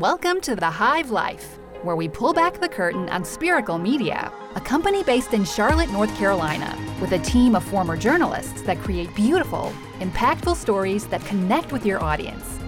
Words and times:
Welcome 0.00 0.40
to 0.42 0.56
the 0.56 0.70
Hive 0.70 1.10
Life, 1.10 1.58
where 1.82 1.94
we 1.94 2.08
pull 2.08 2.32
back 2.32 2.58
the 2.58 2.70
curtain 2.70 3.10
on 3.10 3.22
Spiracle 3.22 3.76
Media, 3.76 4.32
a 4.54 4.60
company 4.62 5.02
based 5.04 5.34
in 5.34 5.44
Charlotte, 5.44 5.90
North 5.90 6.16
Carolina, 6.16 6.74
with 7.02 7.12
a 7.12 7.18
team 7.18 7.54
of 7.54 7.62
former 7.62 7.98
journalists 7.98 8.62
that 8.62 8.78
create 8.78 9.14
beautiful, 9.14 9.70
impactful 9.98 10.56
stories 10.56 11.06
that 11.08 11.22
connect 11.26 11.70
with 11.70 11.84
your 11.84 12.02
audience. 12.02 12.58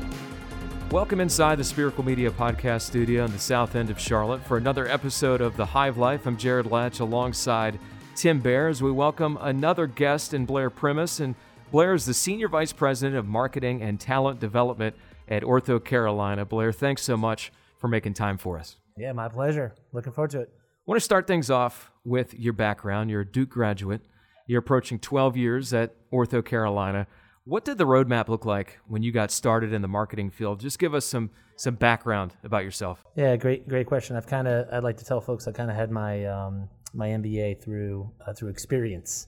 Welcome 0.91 1.21
inside 1.21 1.57
the 1.57 1.65
Spiracle 1.65 2.05
Media 2.05 2.31
podcast 2.31 2.83
studio 2.83 3.25
in 3.25 3.33
the 3.33 3.39
south 3.39 3.77
end 3.77 3.89
of 3.89 3.99
Charlotte 3.99 4.45
for 4.45 4.59
another 4.59 4.87
episode 4.87 5.41
of 5.41 5.57
The 5.57 5.65
Hive 5.65 5.97
Life. 5.97 6.27
I'm 6.27 6.37
Jared 6.37 6.71
Latch 6.71 7.01
alongside 7.01 7.79
Tim 8.15 8.41
Bear 8.41 8.69
as 8.69 8.83
we 8.83 8.93
welcome 8.93 9.39
another 9.41 9.87
guest 9.87 10.35
in 10.35 10.45
Blair 10.45 10.69
Primis. 10.69 11.19
And 11.19 11.35
Blair 11.71 11.95
is 11.95 12.05
the 12.05 12.13
Senior 12.13 12.49
Vice 12.49 12.75
President 12.75 13.17
of 13.17 13.27
Marketing 13.27 13.81
and 13.81 13.99
Talent 13.99 14.39
Development 14.39 14.95
at 15.33 15.43
OrthoCarolina. 15.43 16.47
Blair, 16.47 16.73
thanks 16.73 17.03
so 17.03 17.17
much 17.17 17.51
for 17.79 17.89
making 17.89 18.13
time 18.13 18.37
for 18.37 18.59
us. 18.59 18.77
Yeah, 18.99 19.13
my 19.13 19.29
pleasure. 19.29 19.75
Looking 19.93 20.13
forward 20.13 20.31
to 20.33 20.43
it. 20.43 20.51
I 20.53 20.85
want 20.85 20.97
to 20.97 21.05
start 21.05 21.27
things 21.27 21.49
off 21.49 21.91
with 22.05 22.35
your 22.35 22.53
background. 22.53 23.11
You're 23.11 23.23
a 23.23 23.27
Duke 23.27 23.49
graduate. 23.49 24.03
You're 24.47 24.59
approaching 24.59 24.99
12 24.99 25.39
years 25.39 25.73
at 25.73 25.95
OrthoCarolina. 26.11 27.07
What 27.45 27.65
did 27.65 27.79
the 27.79 27.87
roadmap 27.87 28.29
look 28.29 28.45
like 28.45 28.79
when 28.87 29.03
you 29.03 29.11
got 29.11 29.31
started 29.31 29.73
in 29.73 29.81
the 29.81 29.89
marketing 29.89 30.31
field? 30.31 30.61
Just 30.61 30.79
give 30.79 30.95
us 30.95 31.07
some 31.07 31.31
some 31.57 31.75
background 31.75 32.35
about 32.45 32.65
yourself. 32.65 33.05
Yeah, 33.17 33.35
great 33.37 33.69
great 33.69 33.87
question. 33.87 34.17
I've 34.17 34.27
kind 34.27 34.47
of 34.47 34.69
I'd 34.73 34.85
like 34.85 34.97
to 34.99 35.05
tell 35.05 35.21
folks 35.21 35.49
I 35.49 35.53
kind 35.53 35.71
of 35.71 35.77
had 35.77 35.91
my 35.91 36.25
um, 36.27 36.69
my 36.95 37.09
MBA 37.09 37.61
through 37.61 38.13
uh, 38.27 38.33
through 38.33 38.51
experience. 38.51 39.27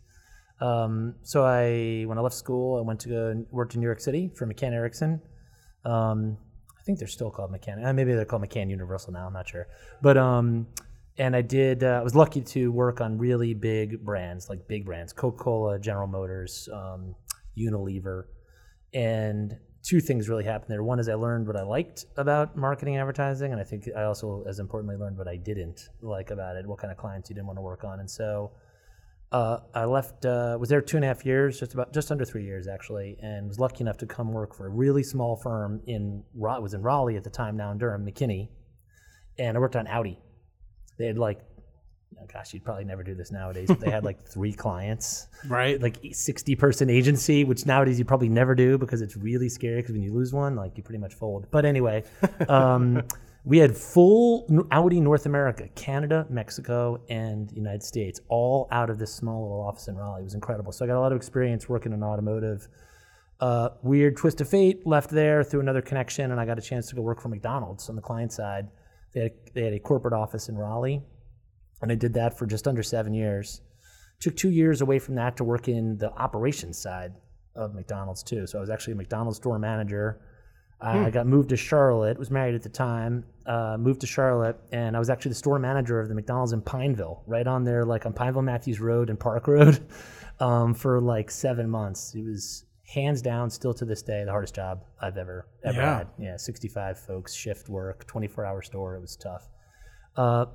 Um, 0.61 1.15
so 1.23 1.45
I 1.45 2.05
when 2.07 2.19
I 2.19 2.21
left 2.21 2.37
school, 2.37 2.79
I 2.79 2.83
went 2.83 3.01
to 3.01 3.09
go 3.09 3.47
worked 3.51 3.75
in 3.75 3.81
New 3.81 3.87
York 3.87 4.01
City 4.01 4.31
for 4.35 4.47
McCann 4.47 4.73
Erickson. 4.73 5.21
Um, 5.85 6.37
I 6.79 6.83
think 6.85 6.99
they're 6.99 7.09
still 7.09 7.31
called 7.31 7.51
McCann. 7.51 7.85
Uh, 7.85 7.93
maybe 7.93 8.13
they're 8.13 8.25
called 8.25 8.43
McCann 8.43 8.71
Universal 8.71 9.13
now. 9.13 9.27
I'm 9.27 9.33
not 9.33 9.49
sure. 9.49 9.67
But 10.03 10.17
um, 10.17 10.67
and 11.17 11.35
I 11.35 11.43
did. 11.43 11.85
Uh, 11.85 11.99
I 12.01 12.03
was 12.03 12.15
lucky 12.15 12.41
to 12.43 12.71
work 12.73 13.01
on 13.01 13.19
really 13.19 13.55
big 13.55 14.05
brands, 14.05 14.49
like 14.49 14.67
big 14.69 14.85
brands, 14.85 15.13
Coca 15.13 15.43
Cola, 15.43 15.79
General 15.79 16.07
Motors. 16.07 16.69
Um, 16.73 17.15
Unilever. 17.57 18.25
And 18.93 19.57
two 19.83 20.01
things 20.01 20.29
really 20.29 20.45
happened 20.45 20.71
there. 20.71 20.83
One 20.83 20.99
is 20.99 21.09
I 21.09 21.15
learned 21.15 21.47
what 21.47 21.57
I 21.57 21.63
liked 21.63 22.07
about 22.17 22.57
marketing 22.57 22.97
advertising, 22.97 23.53
and 23.53 23.61
I 23.61 23.65
think 23.65 23.89
I 23.97 24.05
also, 24.05 24.45
as 24.49 24.59
importantly, 24.59 24.97
learned 24.97 25.19
what 25.19 25.29
I 25.29 25.37
didn't 25.37 25.89
like 26.01 26.31
about 26.31 26.57
it, 26.57 26.67
what 26.67 26.79
kind 26.79 26.91
of 26.91 26.97
clients 26.97 27.29
you 27.31 27.35
didn't 27.35 27.47
want 27.47 27.59
to 27.59 27.63
work 27.63 27.85
on. 27.85 28.01
And 28.01 28.11
so 28.11 28.53
uh, 29.35 29.59
I 29.75 29.85
left, 29.85 30.25
uh, 30.25 30.57
was 30.61 30.69
there 30.69 30.81
two 30.81 30.97
and 30.97 31.05
a 31.05 31.09
half 31.09 31.27
years, 31.27 31.59
just 31.59 31.75
about 31.75 31.93
just 31.93 32.13
under 32.13 32.25
three 32.25 32.45
years 32.45 32.69
actually, 32.69 33.19
and 33.21 33.49
was 33.49 33.59
lucky 33.59 33.81
enough 33.81 33.97
to 33.97 34.07
come 34.07 34.33
work 34.33 34.55
for 34.55 34.67
a 34.67 34.71
really 34.71 35.03
small 35.03 35.35
firm 35.35 35.83
in 35.89 36.23
it 36.37 36.63
was 36.63 36.73
in 36.73 36.83
Raleigh 36.83 37.17
at 37.17 37.25
the 37.25 37.31
time, 37.31 37.57
now 37.57 37.73
in 37.73 37.79
Durham, 37.79 38.07
McKinney, 38.07 38.51
and 39.37 39.57
I 39.57 39.61
worked 39.61 39.75
on 39.75 39.89
Audi. 39.89 40.21
They 40.99 41.07
had 41.07 41.19
like 41.19 41.41
oh 42.23 42.27
gosh, 42.33 42.55
you'd 42.55 42.65
probably 42.65 42.85
never 42.85 43.03
do 43.03 43.17
this 43.17 43.33
nowadays. 43.33 43.67
But 43.67 43.81
they 43.81 43.91
had 43.91 44.05
like 44.05 44.25
three 44.33 44.53
clients, 44.53 45.27
right? 45.49 45.83
Like 45.83 45.97
sixty 46.13 46.55
person 46.55 46.89
agency, 46.89 47.43
which 47.43 47.67
nowadays 47.67 47.99
you 47.99 48.05
probably 48.05 48.29
never 48.29 48.55
do 48.55 48.79
because 48.79 49.03
it's 49.03 49.17
really 49.17 49.49
scary. 49.49 49.83
Because 49.83 49.95
when 49.95 50.03
you 50.03 50.15
lose 50.15 50.33
one, 50.33 50.55
like 50.55 50.77
you 50.77 50.85
pretty 50.85 51.01
much 51.01 51.15
fold. 51.15 51.49
But 51.51 51.65
anyway, 51.65 52.05
um, 52.49 53.03
we 53.45 53.59
had 53.59 53.77
full 53.77 54.47
Audi 54.71 55.01
North 55.01 55.27
America, 55.27 55.69
Canada, 55.75 56.27
Mexico, 56.31 57.03
and 57.11 57.53
United 57.53 57.83
States, 57.83 58.21
all 58.29 58.67
out 58.73 58.89
of 58.89 58.99
this 58.99 59.15
small 59.15 59.43
little 59.43 59.61
office 59.61 59.87
in 59.87 59.97
Raleigh. 59.97 60.23
It 60.23 60.25
was 60.25 60.35
incredible. 60.35 60.73
So 60.73 60.85
I 60.85 60.89
got 60.89 60.97
a 60.97 61.01
lot 61.01 61.13
of 61.13 61.17
experience 61.17 61.69
working 61.69 61.93
in 61.93 62.03
automotive. 62.03 62.67
Uh, 63.41 63.69
weird 63.83 64.17
twist 64.17 64.41
of 64.41 64.49
fate, 64.49 64.87
left 64.87 65.11
there 65.11 65.45
through 65.45 65.61
another 65.61 65.83
connection, 65.83 66.31
and 66.31 66.41
I 66.41 66.47
got 66.47 66.59
a 66.59 66.63
chance 66.63 66.89
to 66.89 66.95
go 66.95 67.03
work 67.03 67.21
for 67.21 67.29
McDonald's 67.29 67.91
on 67.91 67.97
the 67.97 68.03
client 68.03 68.33
side. 68.33 68.69
They 69.13 69.21
had, 69.21 69.33
they 69.53 69.65
had 69.65 69.75
a 69.75 69.79
corporate 69.79 70.15
office 70.15 70.49
in 70.49 70.57
Raleigh, 70.57 71.03
and 71.83 71.93
I 71.93 71.97
did 71.97 72.15
that 72.15 72.39
for 72.39 72.47
just 72.47 72.67
under 72.67 72.83
seven 72.83 73.13
years. 73.13 73.61
Took 74.21 74.37
two 74.37 74.51
years 74.51 74.81
away 74.81 74.99
from 74.99 75.17
that 75.17 75.37
to 75.37 75.45
work 75.45 75.69
in 75.69 75.99
the 75.99 76.11
operations 76.13 76.79
side 76.79 77.13
of 77.55 77.75
McDonald's 77.75 78.23
too. 78.23 78.47
So 78.47 78.57
I 78.57 78.61
was 78.61 78.71
actually 78.71 78.95
a 78.95 78.97
McDonald's 78.97 79.37
store 79.37 79.59
manager. 79.59 80.21
Hmm. 80.93 81.05
I 81.07 81.11
got 81.11 81.27
moved 81.27 81.49
to 81.49 81.57
Charlotte. 81.57 82.19
Was 82.19 82.31
married 82.31 82.55
at 82.55 82.63
the 82.63 82.69
time. 82.69 83.25
Uh, 83.47 83.77
moved 83.79 84.01
to 84.03 84.07
Charlotte, 84.07 84.59
and 84.73 84.97
I 84.97 84.99
was 84.99 85.11
actually 85.11 85.31
the 85.31 85.37
store 85.37 85.59
manager 85.59 86.01
of 86.01 86.09
the 86.09 86.15
McDonald's 86.15 86.53
in 86.53 86.61
Pineville, 86.61 87.23
right 87.27 87.47
on 87.47 87.65
there, 87.65 87.85
like 87.85 88.07
on 88.07 88.13
Pineville 88.13 88.43
Matthews 88.43 88.81
Road 88.81 89.11
and 89.11 89.19
Park 89.19 89.47
Road, 89.47 89.87
um, 90.41 90.75
for 90.75 91.01
like 91.01 91.31
seven 91.31 91.69
months. 91.69 92.15
It 92.15 92.25
was 92.25 92.65
hands 92.87 93.23
down, 93.23 93.51
still 93.51 93.75
to 93.75 93.85
this 93.85 94.03
day, 94.03 94.25
the 94.25 94.31
hardest 94.31 94.55
job 94.55 94.85
I've 95.01 95.17
ever 95.17 95.47
ever 95.65 95.79
yeah. 95.79 95.99
had. 95.99 96.09
Yeah, 96.19 96.37
65 96.37 96.99
folks, 96.99 97.35
shift 97.35 97.69
work, 97.69 98.07
24 98.07 98.45
hour 98.45 98.63
store. 98.63 98.97
It 98.97 99.01
was 99.01 99.17
tough. 99.17 99.49
Uh, 100.17 100.47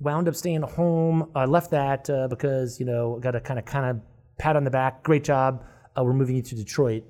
wound 0.00 0.28
up 0.28 0.34
staying 0.34 0.62
home. 0.62 1.30
I 1.34 1.44
left 1.44 1.70
that 1.70 2.08
uh, 2.10 2.28
because 2.28 2.78
you 2.80 2.86
know 2.86 3.18
got 3.20 3.34
a 3.34 3.40
kind 3.40 3.58
of 3.58 3.64
kind 3.64 3.86
of 3.86 4.02
pat 4.38 4.56
on 4.56 4.64
the 4.64 4.70
back. 4.70 5.02
Great 5.02 5.24
job. 5.24 5.64
Uh, 5.96 6.04
we're 6.04 6.12
moving 6.12 6.36
you 6.36 6.42
to 6.42 6.54
Detroit. 6.54 7.04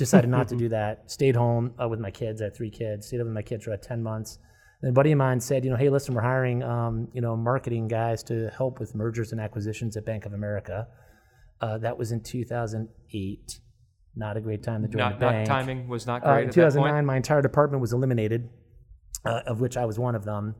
Decided 0.00 0.30
not 0.30 0.48
to 0.48 0.56
do 0.56 0.70
that. 0.70 1.10
Stayed 1.10 1.36
home 1.36 1.74
uh, 1.78 1.86
with 1.86 2.00
my 2.00 2.10
kids. 2.10 2.40
I 2.40 2.44
had 2.44 2.56
three 2.56 2.70
kids. 2.70 3.06
Stayed 3.06 3.20
up 3.20 3.26
with 3.26 3.34
my 3.34 3.42
kids 3.42 3.64
for 3.64 3.70
about 3.70 3.82
ten 3.82 4.02
months. 4.02 4.38
And 4.80 4.88
a 4.88 4.92
buddy 4.94 5.12
of 5.12 5.18
mine 5.18 5.40
said, 5.40 5.62
you 5.62 5.70
know, 5.70 5.76
hey, 5.76 5.90
listen, 5.90 6.14
we're 6.14 6.22
hiring, 6.22 6.62
um, 6.62 7.08
you 7.12 7.20
know, 7.20 7.36
marketing 7.36 7.86
guys 7.86 8.22
to 8.22 8.48
help 8.56 8.80
with 8.80 8.94
mergers 8.94 9.32
and 9.32 9.38
acquisitions 9.38 9.98
at 9.98 10.06
Bank 10.06 10.24
of 10.24 10.32
America. 10.32 10.88
Uh, 11.60 11.76
that 11.76 11.98
was 11.98 12.12
in 12.12 12.22
2008. 12.22 13.60
Not 14.16 14.36
a 14.38 14.40
great 14.40 14.62
time 14.62 14.80
to 14.80 14.88
join 14.88 15.00
not, 15.00 15.18
the 15.18 15.26
bank. 15.26 15.48
Not 15.48 15.54
timing 15.54 15.86
was 15.86 16.06
not 16.06 16.24
uh, 16.24 16.32
great. 16.32 16.44
in 16.46 16.50
2009, 16.50 17.04
my 17.04 17.16
entire 17.16 17.42
department 17.42 17.82
was 17.82 17.92
eliminated, 17.92 18.48
uh, 19.26 19.40
of 19.46 19.60
which 19.60 19.76
I 19.76 19.84
was 19.84 19.98
one 19.98 20.14
of 20.14 20.24
them. 20.24 20.54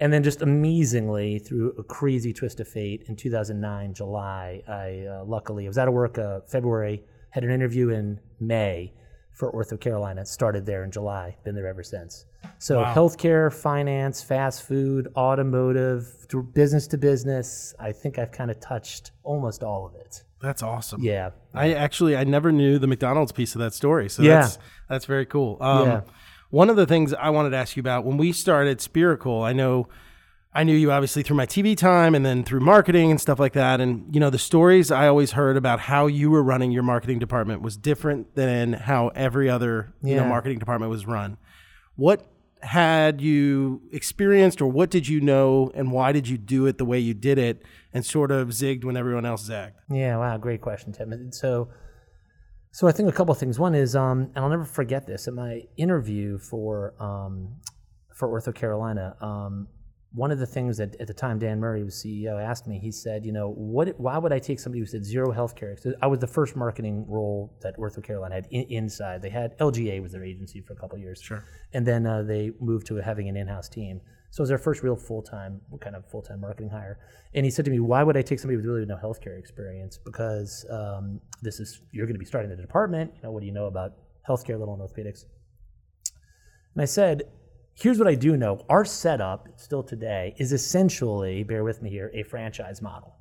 And 0.00 0.10
then 0.10 0.22
just 0.22 0.40
amazingly, 0.40 1.38
through 1.38 1.74
a 1.78 1.82
crazy 1.82 2.32
twist 2.32 2.60
of 2.60 2.68
fate, 2.68 3.04
in 3.08 3.16
2009, 3.16 3.92
July, 3.92 4.62
I 4.66 5.06
uh, 5.06 5.24
luckily 5.26 5.66
I 5.66 5.68
was 5.68 5.76
out 5.76 5.86
of 5.86 5.92
work 5.92 6.16
uh, 6.16 6.40
February, 6.48 7.02
had 7.36 7.44
an 7.44 7.50
interview 7.50 7.90
in 7.90 8.18
May 8.40 8.94
for 9.34 9.52
OrthoCarolina. 9.52 10.26
Started 10.26 10.64
there 10.64 10.84
in 10.84 10.90
July, 10.90 11.36
been 11.44 11.54
there 11.54 11.66
ever 11.66 11.82
since. 11.82 12.24
So 12.58 12.80
wow. 12.80 12.94
healthcare, 12.94 13.52
finance, 13.52 14.22
fast 14.22 14.62
food, 14.62 15.08
automotive, 15.14 16.26
business 16.54 16.86
to 16.86 16.96
business. 16.96 17.74
I 17.78 17.92
think 17.92 18.18
I've 18.18 18.32
kind 18.32 18.50
of 18.50 18.58
touched 18.60 19.10
almost 19.22 19.62
all 19.62 19.84
of 19.84 19.94
it. 19.96 20.24
That's 20.40 20.62
awesome. 20.62 21.02
Yeah. 21.02 21.32
I 21.52 21.74
actually 21.74 22.16
I 22.16 22.24
never 22.24 22.50
knew 22.50 22.78
the 22.78 22.86
McDonald's 22.86 23.32
piece 23.32 23.54
of 23.54 23.58
that 23.58 23.74
story. 23.74 24.08
So 24.08 24.22
yeah. 24.22 24.40
that's 24.40 24.58
that's 24.88 25.04
very 25.04 25.26
cool. 25.26 25.58
Um, 25.60 25.88
yeah. 25.88 26.00
One 26.48 26.70
of 26.70 26.76
the 26.76 26.86
things 26.86 27.12
I 27.12 27.28
wanted 27.28 27.50
to 27.50 27.58
ask 27.58 27.76
you 27.76 27.82
about 27.82 28.06
when 28.06 28.16
we 28.16 28.32
started 28.32 28.80
Spiracle, 28.80 29.42
I 29.42 29.52
know 29.52 29.88
I 30.56 30.64
knew 30.64 30.74
you 30.74 30.90
obviously 30.90 31.22
through 31.22 31.36
my 31.36 31.44
TV 31.44 31.76
time 31.76 32.14
and 32.14 32.24
then 32.24 32.42
through 32.42 32.60
marketing 32.60 33.10
and 33.10 33.20
stuff 33.20 33.38
like 33.38 33.52
that. 33.52 33.78
And, 33.78 34.14
you 34.14 34.18
know, 34.18 34.30
the 34.30 34.38
stories 34.38 34.90
I 34.90 35.06
always 35.06 35.32
heard 35.32 35.58
about 35.58 35.80
how 35.80 36.06
you 36.06 36.30
were 36.30 36.42
running 36.42 36.70
your 36.72 36.82
marketing 36.82 37.18
department 37.18 37.60
was 37.60 37.76
different 37.76 38.34
than 38.36 38.72
how 38.72 39.08
every 39.08 39.50
other, 39.50 39.92
yeah. 40.02 40.14
you 40.14 40.16
know, 40.16 40.26
marketing 40.26 40.58
department 40.58 40.90
was 40.90 41.04
run. 41.04 41.36
What 41.96 42.26
had 42.62 43.20
you 43.20 43.82
experienced 43.92 44.62
or 44.62 44.66
what 44.66 44.88
did 44.88 45.06
you 45.06 45.20
know 45.20 45.70
and 45.74 45.92
why 45.92 46.12
did 46.12 46.26
you 46.26 46.38
do 46.38 46.64
it 46.64 46.78
the 46.78 46.86
way 46.86 46.98
you 46.98 47.12
did 47.12 47.36
it 47.36 47.62
and 47.92 48.02
sort 48.02 48.30
of 48.30 48.48
zigged 48.48 48.82
when 48.82 48.96
everyone 48.96 49.26
else 49.26 49.42
zagged? 49.42 49.76
Yeah, 49.90 50.16
wow, 50.16 50.38
great 50.38 50.62
question, 50.62 50.90
Tim. 50.90 51.12
And 51.12 51.34
So, 51.34 51.68
so 52.72 52.88
I 52.88 52.92
think 52.92 53.10
a 53.10 53.12
couple 53.12 53.32
of 53.32 53.38
things. 53.38 53.58
One 53.58 53.74
is, 53.74 53.94
um, 53.94 54.30
and 54.34 54.38
I'll 54.38 54.48
never 54.48 54.64
forget 54.64 55.06
this. 55.06 55.28
At 55.28 55.34
my 55.34 55.64
interview 55.76 56.38
for 56.38 56.94
um, 56.98 57.56
for 58.14 58.28
OrthoCarolina, 58.28 59.22
um, 59.22 59.68
one 60.12 60.30
of 60.30 60.38
the 60.38 60.46
things 60.46 60.78
that 60.78 60.98
at 61.00 61.06
the 61.06 61.14
time 61.14 61.38
Dan 61.38 61.60
Murray 61.60 61.82
was 61.82 61.94
CEO 61.94 62.42
asked 62.42 62.66
me. 62.66 62.78
He 62.78 62.90
said, 62.90 63.26
you 63.26 63.32
know, 63.32 63.50
what? 63.50 63.98
Why 63.98 64.18
would 64.18 64.32
I 64.32 64.38
take 64.38 64.60
somebody 64.60 64.80
who 64.80 64.86
said 64.86 65.04
zero 65.04 65.32
healthcare? 65.32 65.76
I 66.00 66.06
was 66.06 66.20
the 66.20 66.26
first 66.26 66.56
marketing 66.56 67.04
role 67.08 67.54
that 67.62 67.76
OrthoCarolina 67.76 68.32
had 68.32 68.46
in, 68.50 68.62
inside. 68.70 69.20
They 69.20 69.30
had 69.30 69.58
LGA 69.58 70.00
was 70.00 70.12
their 70.12 70.24
agency 70.24 70.60
for 70.60 70.72
a 70.72 70.76
couple 70.76 70.98
years, 70.98 71.20
sure, 71.20 71.44
and 71.72 71.86
then 71.86 72.06
uh, 72.06 72.22
they 72.22 72.52
moved 72.60 72.86
to 72.86 72.96
having 72.96 73.28
an 73.28 73.36
in-house 73.36 73.68
team. 73.68 74.00
So 74.30 74.40
it 74.40 74.42
was 74.42 74.48
their 74.48 74.58
first 74.58 74.82
real 74.82 74.96
full 74.96 75.22
time, 75.22 75.60
kind 75.80 75.96
of 75.96 76.08
full 76.08 76.22
time 76.22 76.40
marketing 76.40 76.70
hire. 76.70 76.98
And 77.34 77.44
he 77.44 77.50
said 77.50 77.64
to 77.64 77.70
me, 77.70 77.80
"Why 77.80 78.02
would 78.02 78.16
I 78.16 78.22
take 78.22 78.38
somebody 78.38 78.56
with 78.56 78.66
really 78.66 78.86
no 78.86 78.96
healthcare 78.96 79.38
experience? 79.38 79.98
Because 79.98 80.64
um, 80.70 81.20
this 81.42 81.60
is 81.60 81.80
you're 81.92 82.06
going 82.06 82.14
to 82.14 82.20
be 82.20 82.24
starting 82.24 82.50
the 82.50 82.56
department. 82.56 83.12
You 83.16 83.22
know, 83.24 83.32
what 83.32 83.40
do 83.40 83.46
you 83.46 83.52
know 83.52 83.66
about 83.66 83.92
healthcare, 84.28 84.58
little 84.58 84.76
orthopedics?" 84.76 85.24
And 86.76 86.82
I 86.82 86.84
said, 86.84 87.22
"Here's 87.78 87.98
what 87.98 88.08
I 88.08 88.14
do 88.14 88.38
know. 88.38 88.64
Our 88.70 88.86
setup 88.86 89.48
still 89.56 89.82
today 89.82 90.34
is 90.38 90.50
essentially, 90.50 91.44
bear 91.44 91.62
with 91.62 91.82
me 91.82 91.90
here, 91.90 92.10
a 92.14 92.22
franchise 92.22 92.80
model." 92.80 93.16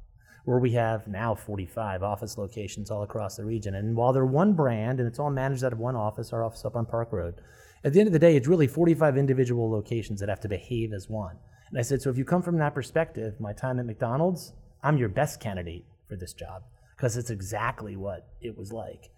Where 0.45 0.59
we 0.59 0.71
have 0.71 1.07
now 1.07 1.35
45 1.35 2.03
office 2.03 2.37
locations 2.37 2.89
all 2.89 3.03
across 3.03 3.35
the 3.35 3.43
region. 3.43 3.75
And 3.75 3.97
while 3.97 4.13
they're 4.13 4.25
one 4.25 4.53
brand 4.53 4.99
and 4.99 5.07
it's 5.07 5.19
all 5.19 5.29
managed 5.29 5.63
out 5.65 5.73
of 5.73 5.79
one 5.79 5.95
office, 5.95 6.31
our 6.31 6.43
office 6.43 6.63
up 6.63 6.75
on 6.75 6.85
Park 6.85 7.11
Road, 7.11 7.41
at 7.83 7.91
the 7.91 7.99
end 7.99 8.07
of 8.07 8.13
the 8.13 8.19
day, 8.19 8.37
it's 8.37 8.47
really 8.47 8.67
45 8.67 9.17
individual 9.17 9.69
locations 9.69 10.19
that 10.19 10.29
have 10.29 10.39
to 10.41 10.47
behave 10.47 10.93
as 10.93 11.09
one. 11.09 11.37
And 11.69 11.77
I 11.77 11.81
said, 11.81 12.01
so 12.01 12.09
if 12.09 12.17
you 12.17 12.23
come 12.23 12.41
from 12.41 12.57
that 12.59 12.73
perspective, 12.73 13.39
my 13.39 13.51
time 13.51 13.79
at 13.79 13.85
McDonald's, 13.85 14.53
I'm 14.81 14.97
your 14.97 15.09
best 15.09 15.39
candidate 15.39 15.85
for 16.07 16.15
this 16.15 16.33
job 16.33 16.63
because 16.95 17.17
it's 17.17 17.29
exactly 17.29 17.95
what 17.97 18.27
it 18.39 18.57
was 18.57 18.71
like. 18.71 19.09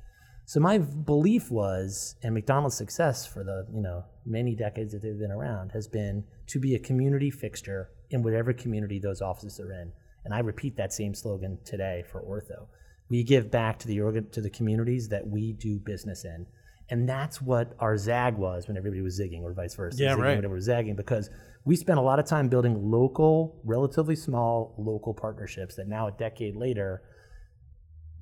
So 0.48 0.62
my 0.62 0.78
belief 0.78 1.52
was, 1.52 2.16
and 2.24 2.34
McDonald's 2.34 2.78
success 2.78 3.28
for 3.28 3.44
the 3.44 3.68
you 3.74 3.82
know 3.82 4.06
many 4.26 4.56
decades 4.56 4.94
that 4.94 5.02
they've 5.02 5.20
been 5.20 5.30
around 5.30 5.74
has 5.74 5.90
been 5.90 6.24
to 6.48 6.58
be 6.58 6.74
a 6.74 6.80
community 6.80 7.30
fixture 7.30 7.90
in 8.12 8.24
whatever 8.24 8.54
community 8.54 8.98
those 8.98 9.22
offices 9.22 9.60
are 9.60 9.74
in. 9.74 9.92
And 10.24 10.34
I 10.34 10.40
repeat 10.40 10.78
that 10.78 10.94
same 10.94 11.14
slogan 11.14 11.58
today 11.66 12.06
for 12.10 12.22
Ortho. 12.22 12.68
We 13.10 13.24
give 13.24 13.52
back 13.52 13.78
to 13.80 13.88
the 13.88 14.00
organ, 14.00 14.30
to 14.30 14.40
the 14.40 14.50
communities 14.50 15.10
that 15.10 15.28
we 15.28 15.52
do 15.52 15.80
business 15.80 16.24
in. 16.24 16.46
And 16.90 17.10
that's 17.10 17.42
what 17.42 17.74
our 17.80 17.98
zag 17.98 18.38
was 18.38 18.70
when 18.70 18.78
everybody 18.78 19.02
was 19.02 19.20
zigging, 19.20 19.42
or 19.42 19.52
vice 19.52 19.76
versa. 19.76 20.02
Yeah, 20.02 20.16
zigging 20.16 20.22
right. 20.22 20.36
Whenever 20.38 20.56
was 20.56 20.64
zagging, 20.64 20.96
because 20.96 21.30
we 21.66 21.76
spent 21.76 22.00
a 22.00 22.02
lot 22.02 22.20
of 22.20 22.26
time 22.26 22.48
building 22.48 22.90
local, 22.90 23.60
relatively 23.66 24.16
small 24.16 24.76
local 24.78 25.14
partnerships 25.14 25.76
that 25.76 25.90
now, 25.90 26.08
a 26.08 26.12
decade 26.14 26.56
later, 26.56 27.02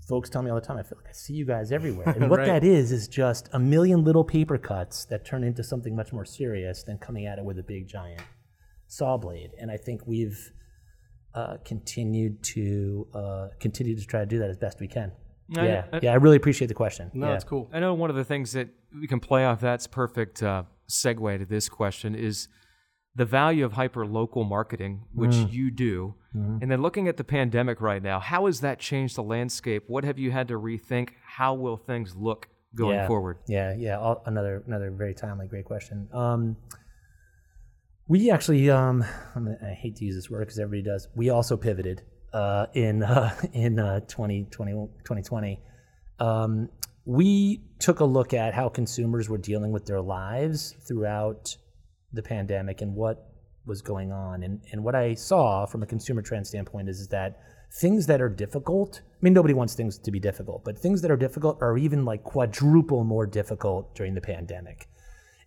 folks 0.08 0.30
tell 0.30 0.42
me 0.42 0.50
all 0.52 0.56
the 0.60 0.66
time, 0.66 0.78
I 0.78 0.84
feel 0.84 0.98
like 0.98 1.10
I 1.10 1.14
see 1.14 1.34
you 1.34 1.46
guys 1.46 1.72
everywhere. 1.72 2.10
And 2.16 2.30
what 2.30 2.40
Right. 2.40 2.48
that 2.48 2.64
is, 2.64 2.92
is 2.92 3.08
just 3.08 3.50
a 3.54 3.60
million 3.60 4.04
little 4.04 4.24
paper 4.24 4.58
cuts 4.58 5.06
that 5.06 5.26
turn 5.26 5.44
into 5.44 5.64
something 5.64 5.96
much 5.96 6.14
more 6.14 6.26
serious 6.26 6.84
than 6.84 6.98
coming 7.00 7.26
at 7.26 7.40
it 7.40 7.46
with 7.46 7.58
a 7.60 7.64
big 7.64 7.88
giant 7.88 8.22
saw 8.88 9.18
blade. 9.18 9.52
And 9.60 9.72
I 9.72 9.78
think 9.78 10.06
we've 10.06 10.52
uh, 11.34 11.58
continued 11.66 12.42
to 12.44 13.08
uh, 13.14 13.48
continue 13.60 13.96
to 13.96 14.06
try 14.06 14.20
to 14.22 14.26
do 14.26 14.40
that 14.40 14.50
as 14.50 14.58
best 14.58 14.80
we 14.80 14.88
can. 14.88 15.12
I- 15.58 15.66
yeah, 15.66 15.86
I- 15.94 16.00
yeah, 16.04 16.12
I 16.12 16.16
really 16.16 16.38
appreciate 16.38 16.68
the 16.68 16.74
question. 16.74 17.12
No, 17.14 17.26
yeah. 17.28 17.32
that's 17.34 17.44
cool. 17.44 17.70
I 17.74 17.80
know 17.80 17.94
one 17.94 18.10
of 18.10 18.16
the 18.16 18.24
things 18.24 18.52
that 18.54 18.70
we 18.94 19.08
can 19.08 19.20
play 19.20 19.44
off 19.46 19.60
that's 19.60 19.86
perfect 19.88 20.42
uh, 20.44 20.64
segue 20.90 21.40
to 21.40 21.46
this 21.46 21.68
question 21.68 22.16
is 22.16 22.48
the 23.16 23.26
value 23.26 23.64
of 23.64 23.74
hyper 23.74 24.06
local 24.06 24.44
marketing, 24.44 25.04
which 25.14 25.32
Mm. 25.32 25.52
you 25.52 25.72
do. 25.72 26.16
Mm-hmm. 26.36 26.58
And 26.62 26.72
then 26.72 26.82
looking 26.82 27.08
at 27.08 27.16
the 27.16 27.24
pandemic 27.24 27.80
right 27.80 28.04
now, 28.04 28.20
how 28.20 28.46
has 28.46 28.60
that 28.60 28.78
changed 28.80 29.16
the 29.16 29.24
landscape? 29.24 29.84
What 29.88 30.04
have 30.04 30.20
you 30.20 30.32
had 30.32 30.50
to 30.50 30.56
rethink? 30.56 31.12
How 31.26 31.54
will 31.54 31.78
things 31.78 32.16
look 32.16 32.50
going 32.76 32.98
yeah. 32.98 33.08
forward? 33.08 33.38
Yeah, 33.48 33.74
yeah. 33.78 33.98
All, 33.98 34.22
another 34.26 34.64
another 34.68 34.92
very 34.92 35.14
timely, 35.14 35.48
great 35.48 35.66
question. 35.66 36.10
Um, 36.12 36.58
we 38.08 38.30
actually, 38.30 38.70
um, 38.70 39.04
I 39.34 39.74
hate 39.74 39.96
to 39.96 40.06
use 40.06 40.16
this 40.16 40.30
word 40.30 40.42
because 40.42 40.60
everybody 40.60 40.84
does. 40.84 41.08
We 41.16 41.30
also 41.30 41.58
pivoted 41.58 42.04
uh, 42.34 42.68
in 42.74 43.02
uh, 43.02 43.34
in 43.54 43.80
uh, 43.80 44.02
2020, 44.02 44.72
2020. 44.74 45.60
Um, 46.20 46.70
we 47.06 47.64
took 47.80 48.00
a 48.02 48.06
look 48.06 48.34
at 48.34 48.54
how 48.54 48.68
consumers 48.68 49.30
were 49.30 49.38
dealing 49.38 49.72
with 49.72 49.86
their 49.86 50.02
lives 50.02 50.76
throughout 50.88 51.56
the 52.16 52.24
pandemic 52.24 52.82
and 52.82 52.96
what 52.96 53.32
was 53.66 53.82
going 53.82 54.12
on. 54.12 54.44
And, 54.44 54.62
and 54.72 54.84
what 54.84 54.96
I 54.96 55.14
saw 55.14 55.66
from 55.66 55.84
a 55.84 55.86
consumer 55.86 56.22
trend 56.22 56.48
standpoint 56.48 56.90
is, 56.90 57.00
is 57.00 57.08
that 57.10 57.40
things 57.72 58.06
that 58.08 58.22
are 58.22 58.30
difficult, 58.30 59.02
I 59.06 59.18
mean, 59.22 59.34
nobody 59.34 59.54
wants 59.54 59.74
things 59.74 59.98
to 59.98 60.12
be 60.12 60.20
difficult, 60.20 60.64
but 60.64 60.78
things 60.78 61.02
that 61.02 61.12
are 61.12 61.18
difficult 61.18 61.62
are 61.62 61.78
even 61.78 62.06
like 62.06 62.24
quadruple 62.24 63.04
more 63.04 63.26
difficult 63.26 63.96
during 63.96 64.14
the 64.14 64.22
pandemic. 64.22 64.88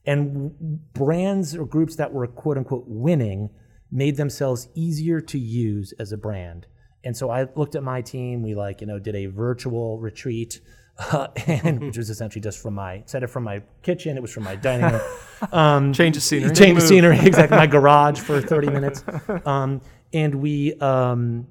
And 0.04 0.82
brands 0.94 1.54
or 1.54 1.64
groups 1.64 1.96
that 1.96 2.12
were 2.12 2.26
quote 2.26 2.56
unquote 2.56 2.84
winning 2.86 3.50
made 3.90 4.16
themselves 4.16 4.68
easier 4.74 5.20
to 5.20 5.38
use 5.38 5.92
as 5.98 6.12
a 6.12 6.16
brand. 6.16 6.66
And 7.04 7.16
so 7.16 7.30
I 7.30 7.46
looked 7.54 7.74
at 7.74 7.82
my 7.82 8.02
team. 8.02 8.42
We 8.42 8.54
like, 8.54 8.80
you 8.80 8.86
know, 8.86 8.98
did 8.98 9.14
a 9.14 9.26
virtual 9.26 9.98
retreat, 9.98 10.60
uh, 10.98 11.28
and 11.46 11.80
which 11.80 11.96
was 11.96 12.10
essentially 12.10 12.40
just 12.40 12.60
from 12.60 12.74
my 12.74 12.94
instead 12.94 13.22
of 13.22 13.30
from 13.30 13.44
my 13.44 13.62
kitchen, 13.82 14.16
it 14.16 14.20
was 14.20 14.32
from 14.32 14.44
my 14.44 14.56
dining 14.56 14.92
room. 14.92 15.02
Um, 15.52 15.92
Change 15.92 16.16
of 16.16 16.24
scenery. 16.24 16.52
Change 16.52 16.78
of 16.78 16.82
scenery, 16.82 17.16
exactly. 17.22 17.56
My 17.56 17.68
garage 17.68 18.18
for 18.18 18.40
30 18.40 18.70
minutes. 18.70 19.04
Um, 19.46 19.80
and 20.12 20.34
we 20.34 20.74
um, 20.80 21.46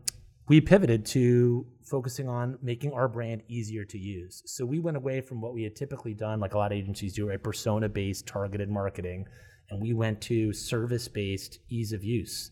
we 0.49 0.59
pivoted 0.59 1.05
to 1.05 1.65
focusing 1.87 2.27
on 2.27 2.59
making 2.61 2.91
our 2.91 3.07
brand 3.07 3.43
easier 3.47 3.85
to 3.85 3.97
use. 3.97 4.43
So 4.45 4.65
we 4.65 4.79
went 4.79 4.97
away 4.97 5.21
from 5.21 5.39
what 5.39 5.53
we 5.53 5.63
had 5.63 5.75
typically 5.75 6.13
done, 6.13 6.41
like 6.41 6.53
a 6.53 6.57
lot 6.57 6.73
of 6.73 6.77
agencies 6.77 7.13
do, 7.13 7.29
right? 7.29 7.41
Persona 7.41 7.87
based 7.87 8.27
targeted 8.27 8.69
marketing. 8.69 9.25
And 9.69 9.81
we 9.81 9.93
went 9.93 10.19
to 10.23 10.53
service 10.53 11.07
based 11.07 11.59
ease 11.69 11.93
of 11.93 12.03
use. 12.03 12.51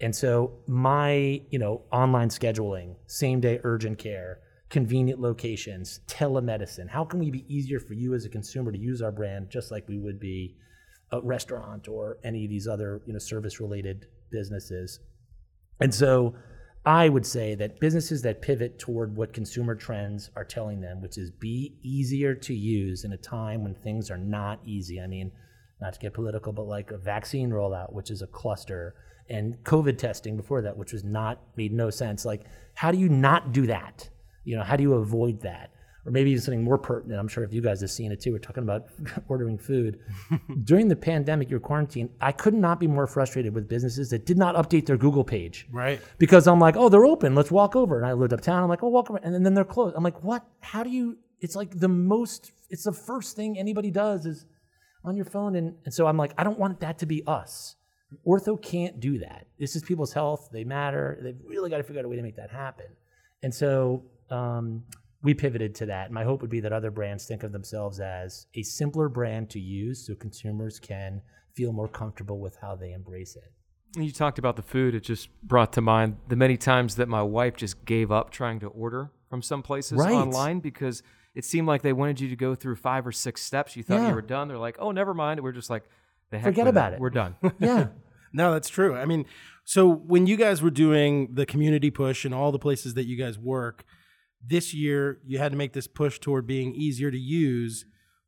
And 0.00 0.16
so 0.16 0.52
my, 0.66 1.42
you 1.50 1.58
know, 1.58 1.82
online 1.92 2.30
scheduling, 2.30 2.94
same 3.06 3.40
day 3.40 3.60
urgent 3.64 3.98
care, 3.98 4.38
convenient 4.70 5.20
locations, 5.20 6.00
telemedicine. 6.06 6.88
How 6.88 7.04
can 7.04 7.18
we 7.18 7.30
be 7.30 7.44
easier 7.52 7.80
for 7.80 7.94
you 7.94 8.14
as 8.14 8.24
a 8.24 8.28
consumer 8.28 8.70
to 8.70 8.78
use 8.78 9.02
our 9.02 9.12
brand 9.12 9.50
just 9.50 9.70
like 9.70 9.88
we 9.88 9.98
would 9.98 10.20
be 10.20 10.56
a 11.12 11.20
restaurant 11.20 11.88
or 11.88 12.18
any 12.22 12.44
of 12.44 12.50
these 12.50 12.68
other, 12.68 13.02
you 13.04 13.12
know, 13.12 13.18
service 13.18 13.60
related 13.60 14.06
businesses? 14.30 15.00
And 15.80 15.92
so 15.92 16.36
I 16.86 17.08
would 17.08 17.26
say 17.26 17.56
that 17.56 17.80
businesses 17.80 18.22
that 18.22 18.42
pivot 18.42 18.78
toward 18.78 19.16
what 19.16 19.32
consumer 19.32 19.74
trends 19.74 20.30
are 20.36 20.44
telling 20.44 20.80
them, 20.80 21.02
which 21.02 21.18
is 21.18 21.30
be 21.32 21.76
easier 21.82 22.34
to 22.34 22.54
use 22.54 23.04
in 23.04 23.12
a 23.12 23.18
time 23.18 23.64
when 23.64 23.74
things 23.74 24.10
are 24.10 24.18
not 24.18 24.60
easy. 24.64 25.00
I 25.00 25.08
mean, 25.08 25.32
not 25.80 25.94
to 25.94 25.98
get 25.98 26.14
political, 26.14 26.52
but 26.52 26.66
like 26.66 26.92
a 26.92 26.98
vaccine 26.98 27.50
rollout, 27.50 27.92
which 27.92 28.10
is 28.10 28.22
a 28.22 28.26
cluster, 28.26 28.94
and 29.28 29.56
COVID 29.64 29.98
testing 29.98 30.36
before 30.36 30.62
that, 30.62 30.76
which 30.76 30.92
was 30.92 31.04
not 31.04 31.40
made 31.56 31.72
no 31.72 31.90
sense. 31.90 32.24
Like, 32.24 32.44
how 32.74 32.90
do 32.90 32.98
you 32.98 33.08
not 33.08 33.52
do 33.52 33.66
that? 33.66 34.08
You 34.44 34.56
know, 34.56 34.62
how 34.62 34.76
do 34.76 34.82
you 34.82 34.94
avoid 34.94 35.40
that? 35.42 35.70
Or 36.06 36.12
maybe 36.12 36.30
even 36.30 36.40
something 36.42 36.64
more 36.64 36.78
pertinent. 36.78 37.20
I'm 37.20 37.28
sure 37.28 37.44
if 37.44 37.52
you 37.52 37.60
guys 37.60 37.82
have 37.82 37.90
seen 37.90 38.10
it 38.10 38.20
too. 38.22 38.32
We're 38.32 38.38
talking 38.38 38.62
about 38.62 38.86
ordering 39.28 39.58
food. 39.58 39.98
During 40.64 40.88
the 40.88 40.96
pandemic, 40.96 41.50
your 41.50 41.60
quarantine, 41.60 42.08
I 42.22 42.32
could 42.32 42.54
not 42.54 42.80
be 42.80 42.86
more 42.86 43.06
frustrated 43.06 43.54
with 43.54 43.68
businesses 43.68 44.08
that 44.10 44.24
did 44.24 44.38
not 44.38 44.54
update 44.54 44.86
their 44.86 44.96
Google 44.96 45.24
page 45.24 45.66
Right. 45.70 46.00
because 46.18 46.46
I'm 46.48 46.58
like, 46.58 46.74
oh, 46.76 46.88
they're 46.88 47.04
open. 47.04 47.34
Let's 47.34 47.50
walk 47.50 47.76
over. 47.76 47.98
And 47.98 48.06
I 48.06 48.14
lived 48.14 48.32
uptown. 48.32 48.62
I'm 48.62 48.68
like, 48.70 48.82
oh, 48.82 48.88
walk 48.88 49.10
over. 49.10 49.20
And 49.22 49.44
then 49.44 49.52
they're 49.52 49.62
closed. 49.64 49.94
I'm 49.94 50.02
like, 50.02 50.24
what? 50.24 50.42
How 50.60 50.82
do 50.82 50.88
you? 50.90 51.18
It's 51.40 51.54
like 51.54 51.78
the 51.78 51.88
most. 51.88 52.52
It's 52.70 52.84
the 52.84 52.92
first 52.92 53.36
thing 53.36 53.58
anybody 53.58 53.90
does 53.90 54.24
is 54.24 54.46
on 55.04 55.16
your 55.16 55.26
phone. 55.26 55.54
And, 55.56 55.74
and 55.84 55.92
so 55.92 56.06
I'm 56.06 56.16
like, 56.16 56.32
I 56.38 56.44
don't 56.44 56.58
want 56.58 56.80
that 56.80 56.98
to 57.00 57.06
be 57.06 57.22
us. 57.26 57.76
Ortho 58.26 58.60
can't 58.60 59.00
do 59.00 59.18
that. 59.18 59.46
This 59.58 59.76
is 59.76 59.82
people's 59.82 60.12
health. 60.14 60.48
They 60.50 60.64
matter. 60.64 61.18
They've 61.22 61.36
really 61.46 61.68
got 61.68 61.76
to 61.76 61.82
figure 61.82 62.00
out 62.00 62.06
a 62.06 62.08
way 62.08 62.16
to 62.16 62.22
make 62.22 62.36
that 62.36 62.50
happen. 62.50 62.86
And 63.42 63.54
so 63.54 64.02
um, 64.30 64.84
we 65.22 65.34
pivoted 65.34 65.74
to 65.76 65.86
that. 65.86 66.10
My 66.10 66.24
hope 66.24 66.40
would 66.40 66.50
be 66.50 66.60
that 66.60 66.72
other 66.72 66.90
brands 66.90 67.26
think 67.26 67.42
of 67.42 67.52
themselves 67.52 68.00
as 68.00 68.46
a 68.54 68.62
simpler 68.62 69.08
brand 69.08 69.50
to 69.50 69.60
use 69.60 70.06
so 70.06 70.14
consumers 70.14 70.78
can 70.78 71.20
feel 71.54 71.72
more 71.72 71.88
comfortable 71.88 72.38
with 72.38 72.56
how 72.60 72.74
they 72.76 72.92
embrace 72.92 73.36
it. 73.36 73.52
You 74.00 74.12
talked 74.12 74.38
about 74.38 74.56
the 74.56 74.62
food. 74.62 74.94
It 74.94 75.00
just 75.02 75.28
brought 75.42 75.72
to 75.74 75.80
mind 75.80 76.16
the 76.28 76.36
many 76.36 76.56
times 76.56 76.96
that 76.96 77.08
my 77.08 77.22
wife 77.22 77.56
just 77.56 77.84
gave 77.84 78.12
up 78.12 78.30
trying 78.30 78.60
to 78.60 78.68
order 78.68 79.10
from 79.28 79.42
some 79.42 79.62
places 79.62 79.98
Right. 79.98 80.12
online 80.12 80.60
because 80.60 81.02
it 81.34 81.44
seemed 81.44 81.66
like 81.66 81.82
they 81.82 81.92
wanted 81.92 82.20
you 82.20 82.28
to 82.28 82.36
go 82.36 82.54
through 82.54 82.76
five 82.76 83.06
or 83.06 83.12
six 83.12 83.42
steps. 83.42 83.76
You 83.76 83.82
thought 83.82 84.00
Yeah. 84.00 84.08
you 84.10 84.14
were 84.14 84.22
done. 84.22 84.46
They're 84.48 84.58
like, 84.58 84.76
oh, 84.78 84.90
never 84.92 85.12
mind. 85.12 85.40
We're 85.40 85.52
just 85.52 85.70
like, 85.70 85.84
the 86.30 86.38
heck 86.38 86.46
Forget 86.46 86.66
with 86.66 86.74
about 86.74 86.92
it. 86.94 87.00
We're 87.00 87.10
done. 87.10 87.34
Yeah. 87.58 87.88
No, 88.32 88.52
that's 88.52 88.68
true. 88.68 88.94
I 88.94 89.06
mean, 89.06 89.26
so 89.64 89.88
when 89.92 90.28
you 90.28 90.36
guys 90.36 90.62
were 90.62 90.70
doing 90.70 91.34
the 91.34 91.44
community 91.44 91.90
push 91.90 92.24
and 92.24 92.32
all 92.32 92.52
the 92.52 92.60
places 92.60 92.94
that 92.94 93.04
you 93.06 93.16
guys 93.16 93.36
work, 93.36 93.84
this 94.46 94.72
year 94.74 95.20
you 95.26 95.38
had 95.38 95.52
to 95.52 95.58
make 95.58 95.72
this 95.72 95.86
push 95.86 96.18
toward 96.18 96.46
being 96.46 96.74
easier 96.74 97.10
to 97.10 97.18
use. 97.18 97.84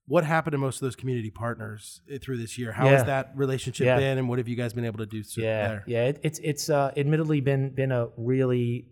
What 0.07 0.25
happened 0.25 0.52
to 0.52 0.59
most 0.59 0.76
of 0.76 0.81
those 0.81 0.97
community 0.97 1.31
partners 1.31 2.02
eh, 2.11 2.19
through 2.21 2.37
this 2.38 2.59
year? 2.59 2.73
How 2.73 2.88
has 2.88 3.04
that 3.04 3.33
relationship 3.37 3.87
Yeah. 3.87 3.99
been, 3.99 4.19
and 4.19 4.28
what 4.28 4.38
have 4.38 4.49
you 4.49 4.57
guys 4.57 4.73
been 4.73 4.85
able 4.85 4.99
to 4.99 5.07
do 5.07 5.23
so 5.23 5.40
yeah, 5.40 5.69
there? 5.69 5.85
yeah. 5.87 6.04
It, 6.07 6.21
it's 6.23 6.38
it's 6.40 6.69
uh, 6.71 6.90
admittedly 6.97 7.40
been 7.40 7.71
been 7.71 7.92
a 7.92 8.09
really. 8.16 8.88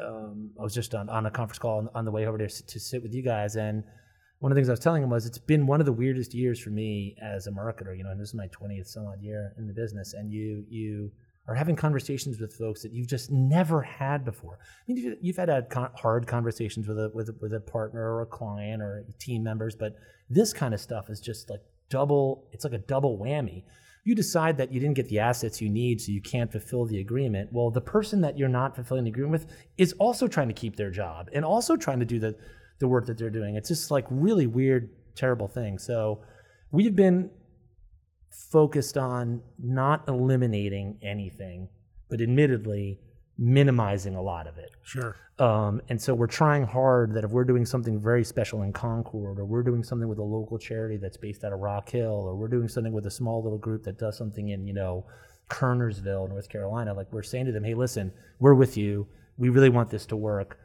Um, 0.00 0.50
I 0.60 0.62
was 0.62 0.74
just 0.74 0.94
on, 0.94 1.08
on 1.08 1.24
a 1.26 1.30
conference 1.30 1.58
call 1.58 1.78
on, 1.78 1.88
on 1.94 2.04
the 2.04 2.10
way 2.10 2.26
over 2.26 2.36
there 2.38 2.48
to 2.48 2.80
sit 2.80 3.02
with 3.02 3.14
you 3.14 3.22
guys, 3.22 3.56
and 3.56 3.82
one 4.40 4.52
of 4.52 4.54
the 4.56 4.60
things 4.60 4.68
I 4.68 4.72
was 4.72 4.80
telling 4.80 5.02
him 5.02 5.08
was 5.10 5.24
it's 5.26 5.38
been 5.38 5.66
one 5.66 5.80
of 5.80 5.86
the 5.86 5.92
weirdest 5.92 6.34
years 6.34 6.60
for 6.60 6.68
me 6.70 7.16
as 7.22 7.46
a 7.46 7.50
marketer. 7.50 7.96
You 7.96 8.04
know, 8.04 8.10
and 8.10 8.20
this 8.20 8.28
is 8.28 8.34
my 8.34 8.46
twentieth 8.48 8.86
some 8.88 9.06
odd 9.06 9.20
year 9.22 9.52
in 9.58 9.66
the 9.66 9.72
business, 9.72 10.12
and 10.14 10.30
you 10.30 10.64
you 10.68 11.10
are 11.48 11.54
having 11.54 11.76
conversations 11.76 12.40
with 12.40 12.52
folks 12.54 12.82
that 12.82 12.92
you've 12.92 13.06
just 13.06 13.30
never 13.30 13.82
had 13.82 14.24
before. 14.24 14.58
I 14.60 14.92
mean, 14.92 15.16
you've, 15.20 15.36
had, 15.36 15.72
hard 15.94 16.26
conversations 16.26 16.88
with 16.88 16.98
a 16.98 17.10
with 17.14 17.28
a, 17.28 17.34
with 17.40 17.54
a 17.54 17.60
partner 17.60 18.14
or 18.14 18.22
a 18.22 18.26
client 18.26 18.82
or 18.82 19.04
team 19.18 19.42
members, 19.42 19.76
but 19.76 19.96
this 20.28 20.52
kind 20.52 20.74
of 20.74 20.80
stuff 20.80 21.08
is 21.08 21.20
just 21.20 21.48
like 21.48 21.60
double. 21.88 22.48
It's 22.52 22.64
like 22.64 22.72
a 22.72 22.78
double 22.78 23.18
whammy 23.18 23.62
you 24.06 24.14
decide 24.14 24.56
that 24.56 24.70
you 24.72 24.78
didn't 24.78 24.94
get 24.94 25.08
the 25.08 25.18
assets 25.18 25.60
you 25.60 25.68
need 25.68 26.00
so 26.00 26.12
you 26.12 26.20
can't 26.20 26.52
fulfill 26.52 26.86
the 26.86 27.00
agreement 27.00 27.52
well 27.52 27.70
the 27.70 27.80
person 27.80 28.20
that 28.20 28.38
you're 28.38 28.48
not 28.48 28.74
fulfilling 28.74 29.04
the 29.04 29.10
agreement 29.10 29.32
with 29.32 29.46
is 29.76 29.92
also 29.94 30.28
trying 30.28 30.46
to 30.46 30.54
keep 30.54 30.76
their 30.76 30.90
job 30.90 31.28
and 31.32 31.44
also 31.44 31.76
trying 31.76 31.98
to 31.98 32.06
do 32.06 32.20
the, 32.20 32.34
the 32.78 32.86
work 32.86 33.04
that 33.04 33.18
they're 33.18 33.30
doing 33.30 33.56
it's 33.56 33.68
just 33.68 33.90
like 33.90 34.06
really 34.08 34.46
weird 34.46 34.88
terrible 35.16 35.48
thing 35.48 35.76
so 35.76 36.20
we've 36.70 36.94
been 36.94 37.28
focused 38.30 38.96
on 38.96 39.40
not 39.58 40.06
eliminating 40.08 40.98
anything 41.02 41.68
but 42.08 42.20
admittedly 42.20 43.00
minimizing 43.38 44.14
a 44.14 44.22
lot 44.22 44.46
of 44.46 44.56
it 44.58 44.70
Sure. 44.82 45.14
um, 45.38 45.80
and 45.88 46.00
so 46.00 46.14
we're 46.14 46.26
trying 46.26 46.64
hard 46.64 47.12
that 47.14 47.24
if 47.24 47.30
we're 47.30 47.44
doing 47.44 47.66
something 47.66 48.00
very 48.00 48.24
special 48.24 48.62
in 48.62 48.72
Concord, 48.72 49.38
or 49.38 49.44
we're 49.44 49.62
doing 49.62 49.82
something 49.84 50.08
with 50.08 50.18
a 50.18 50.22
local 50.22 50.58
charity 50.58 50.96
that's 50.96 51.16
based 51.18 51.44
out 51.44 51.52
of 51.52 51.60
Rock 51.60 51.90
Hill, 51.90 52.10
or 52.26 52.34
we're 52.34 52.48
doing 52.48 52.68
something 52.68 52.92
with 52.92 53.04
a 53.06 53.10
small 53.10 53.42
little 53.42 53.58
group 53.58 53.84
that 53.84 53.98
does 53.98 54.16
something 54.16 54.48
in, 54.48 54.66
you 54.66 54.72
know, 54.72 55.04
Kernersville, 55.50 56.28
North 56.28 56.48
Carolina, 56.48 56.94
like 56.94 57.12
we're 57.12 57.22
saying 57.22 57.46
to 57.46 57.52
them, 57.52 57.62
hey, 57.64 57.74
listen, 57.74 58.12
we're 58.40 58.54
with 58.54 58.76
you. 58.76 59.06
We 59.38 59.48
really 59.50 59.68
want 59.68 59.90
this 59.90 60.06
to 60.06 60.16
work. 60.16 60.58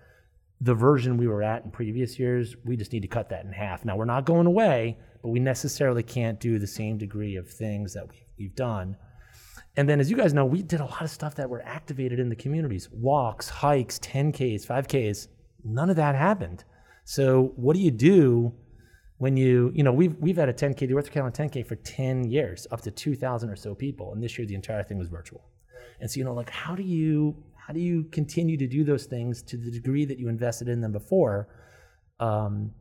The 0.62 0.76
version 0.76 1.18
we 1.18 1.28
were 1.28 1.42
at 1.42 1.66
in 1.66 1.72
previous 1.72 2.20
years, 2.20 2.56
we 2.64 2.78
just 2.78 2.94
need 2.94 3.02
to 3.02 3.08
cut 3.08 3.30
that 3.30 3.44
in 3.46 3.52
half. 3.52 3.84
Now 3.84 3.98
we're 3.98 4.06
not 4.06 4.26
going 4.26 4.46
away, 4.46 4.98
but 5.24 5.30
we 5.30 5.40
necessarily 5.40 6.04
can't 6.04 6.40
do 6.40 6.60
the 6.60 6.68
same 6.68 7.00
degree 7.00 7.36
of 7.36 7.50
things 7.50 7.94
that 7.94 8.08
we've, 8.08 8.56
done. 8.56 8.98
And 9.78 9.88
then, 9.88 10.00
as 10.00 10.10
you 10.10 10.18
guys 10.18 10.34
know, 10.34 10.46
we 10.46 10.64
did 10.64 10.80
a 10.80 10.86
lot 10.86 11.04
of 11.04 11.12
stuff 11.12 11.36
that 11.36 11.48
were 11.48 11.62
activated 11.62 12.20
in 12.20 12.28
the 12.28 12.36
communities 12.36 12.90
walks, 12.92 13.50
hikes, 13.50 14.00
10Ks, 14.00 14.66
5Ks. 14.66 15.28
None 15.64 15.92
of 15.92 15.96
that 15.98 16.16
happened. 16.16 16.64
So, 17.04 17.54
what 17.56 17.76
do 17.76 17.80
you 17.80 17.92
do 17.92 18.52
when 19.20 19.38
you, 19.38 19.72
you 19.76 19.84
know, 19.84 19.94
we've, 19.94 20.16
we've 20.16 20.38
had 20.38 20.50
a 20.50 20.54
10K, 20.54 20.80
the 20.80 21.12
Carolina 21.12 21.36
10K 21.36 21.68
for 21.68 21.76
10 21.76 22.32
years, 22.32 22.66
up 22.72 22.82
to 22.82 22.90
2,000 22.90 23.52
or 23.52 23.56
so 23.56 23.76
people. 23.76 24.12
And 24.14 24.24
this 24.24 24.40
year, 24.40 24.48
the 24.48 24.56
entire 24.56 24.82
thing 24.82 24.98
was 24.98 25.08
virtual. 25.08 25.44
And 26.00 26.10
so, 26.10 26.18
you 26.18 26.24
know, 26.24 26.34
like, 26.34 26.50
how 26.50 26.74
do 26.74 26.82
you, 26.82 27.36
how 27.72 27.74
do 27.74 27.80
you 27.80 28.04
continue 28.12 28.58
to 28.58 28.68
do 28.68 28.84
those 28.84 29.06
things 29.06 29.42
to 29.42 29.56
the 29.56 29.72
degree 29.72 30.04
that 30.04 30.20
you 30.20 30.28
invested 30.28 30.68
in 30.68 30.82
them 30.82 30.92
before? 30.92 31.48
Um, 32.20 32.72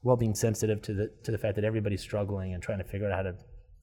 while 0.00 0.16
being 0.16 0.34
sensitive 0.34 0.80
to 0.80 0.94
the 0.94 1.10
to 1.24 1.30
the 1.30 1.36
fact 1.36 1.56
that 1.56 1.64
everybody's 1.64 2.00
struggling 2.00 2.54
and 2.54 2.62
trying 2.62 2.78
to 2.78 2.84
figure 2.84 3.06
out 3.10 3.14
how 3.14 3.22
to 3.22 3.34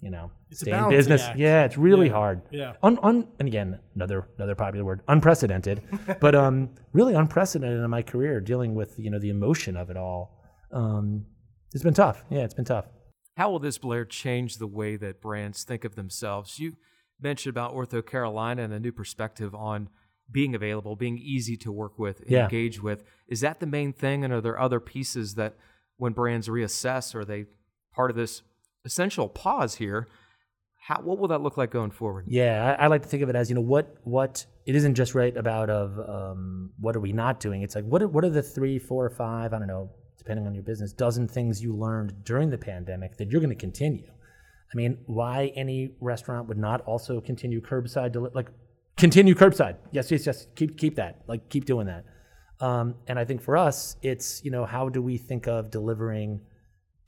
you 0.01 0.09
know, 0.09 0.31
it's 0.49 0.61
stay 0.61 0.71
in 0.71 0.89
business. 0.89 1.21
Act. 1.21 1.37
Yeah, 1.37 1.63
it's 1.63 1.77
really 1.77 2.07
yeah. 2.07 2.13
hard. 2.13 2.41
Yeah. 2.51 2.73
Un, 2.81 2.97
un, 3.03 3.27
and 3.39 3.47
again, 3.47 3.79
another 3.93 4.27
another 4.37 4.55
popular 4.55 4.83
word, 4.83 5.01
unprecedented, 5.07 5.83
but 6.19 6.33
um, 6.33 6.69
really 6.91 7.13
unprecedented 7.13 7.79
in 7.79 7.89
my 7.89 8.01
career 8.01 8.41
dealing 8.41 8.73
with 8.73 8.95
you 8.97 9.11
know 9.11 9.19
the 9.19 9.29
emotion 9.29 9.77
of 9.77 9.91
it 9.91 9.97
all. 9.97 10.39
Um, 10.71 11.25
it's 11.71 11.83
been 11.83 11.93
tough. 11.93 12.23
Yeah, 12.31 12.39
it's 12.39 12.55
been 12.55 12.65
tough. 12.65 12.85
How 13.37 13.51
will 13.51 13.59
this 13.59 13.77
Blair 13.77 14.05
change 14.05 14.57
the 14.57 14.65
way 14.65 14.95
that 14.97 15.21
brands 15.21 15.63
think 15.63 15.85
of 15.85 15.93
themselves? 15.93 16.57
You 16.57 16.77
mentioned 17.21 17.51
about 17.51 17.75
OrthoCarolina 17.75 18.59
and 18.59 18.73
a 18.73 18.79
new 18.79 18.91
perspective 18.91 19.53
on 19.53 19.89
being 20.31 20.53
available, 20.55 20.95
being 20.95 21.17
easy 21.17 21.55
to 21.57 21.71
work 21.71 21.97
with, 21.97 22.21
Yeah. 22.27 22.43
engage 22.43 22.81
with. 22.81 23.03
Is 23.27 23.41
that 23.41 23.59
the 23.59 23.65
main 23.65 23.93
thing, 23.93 24.23
and 24.23 24.33
are 24.33 24.41
there 24.41 24.59
other 24.59 24.79
pieces 24.79 25.35
that 25.35 25.55
when 25.97 26.13
brands 26.13 26.47
reassess, 26.49 27.15
are 27.15 27.25
they 27.25 27.45
part 27.93 28.09
of 28.11 28.17
this 28.17 28.41
essential 28.85 29.29
pause 29.29 29.75
here? 29.75 30.07
How, 30.87 31.01
what 31.01 31.17
will 31.17 31.27
that 31.29 31.41
look 31.41 31.57
like 31.57 31.71
going 31.71 31.91
forward? 31.91 32.25
Yeah, 32.27 32.75
I, 32.79 32.83
I 32.85 32.87
like 32.87 33.01
to 33.01 33.07
think 33.07 33.23
of 33.23 33.29
it 33.29 33.35
as 33.35 33.49
you 33.49 33.55
know 33.55 33.61
what 33.61 33.97
what 34.03 34.45
it 34.65 34.75
isn't 34.75 34.95
just 34.95 35.15
right 35.15 35.35
about 35.35 35.69
of 35.69 35.97
um, 36.07 36.71
what 36.79 36.95
are 36.95 36.99
we 37.01 37.11
not 37.11 37.39
doing. 37.39 37.61
It's 37.61 37.75
like 37.75 37.83
what 37.85 38.01
are, 38.01 38.07
what 38.07 38.23
are 38.23 38.29
the 38.29 38.43
three, 38.43 38.79
four, 38.79 39.05
or 39.05 39.09
five? 39.09 39.53
I 39.53 39.59
don't 39.59 39.67
know, 39.67 39.89
depending 40.17 40.45
on 40.47 40.53
your 40.53 40.63
business, 40.63 40.93
dozen 40.93 41.27
things 41.27 41.61
you 41.61 41.75
learned 41.75 42.23
during 42.23 42.49
the 42.49 42.57
pandemic 42.57 43.17
that 43.17 43.29
you're 43.31 43.41
going 43.41 43.49
to 43.49 43.55
continue. 43.55 44.07
I 44.73 44.75
mean, 44.77 44.97
why 45.07 45.51
any 45.55 45.95
restaurant 46.01 46.47
would 46.47 46.57
not 46.57 46.81
also 46.81 47.19
continue 47.21 47.59
curbside 47.61 48.11
deli- 48.13 48.31
like 48.33 48.49
continue 48.97 49.35
curbside? 49.35 49.77
Yes, 49.91 50.11
yes, 50.11 50.25
yes. 50.25 50.47
Keep 50.55 50.77
keep 50.77 50.95
that. 50.95 51.21
Like 51.27 51.49
keep 51.49 51.65
doing 51.65 51.87
that. 51.87 52.05
Um, 52.59 52.95
and 53.07 53.19
I 53.19 53.25
think 53.25 53.41
for 53.41 53.55
us, 53.55 53.95
it's 54.01 54.43
you 54.43 54.51
know 54.51 54.65
how 54.65 54.89
do 54.89 55.01
we 55.01 55.17
think 55.17 55.47
of 55.47 55.71
delivering 55.71 56.41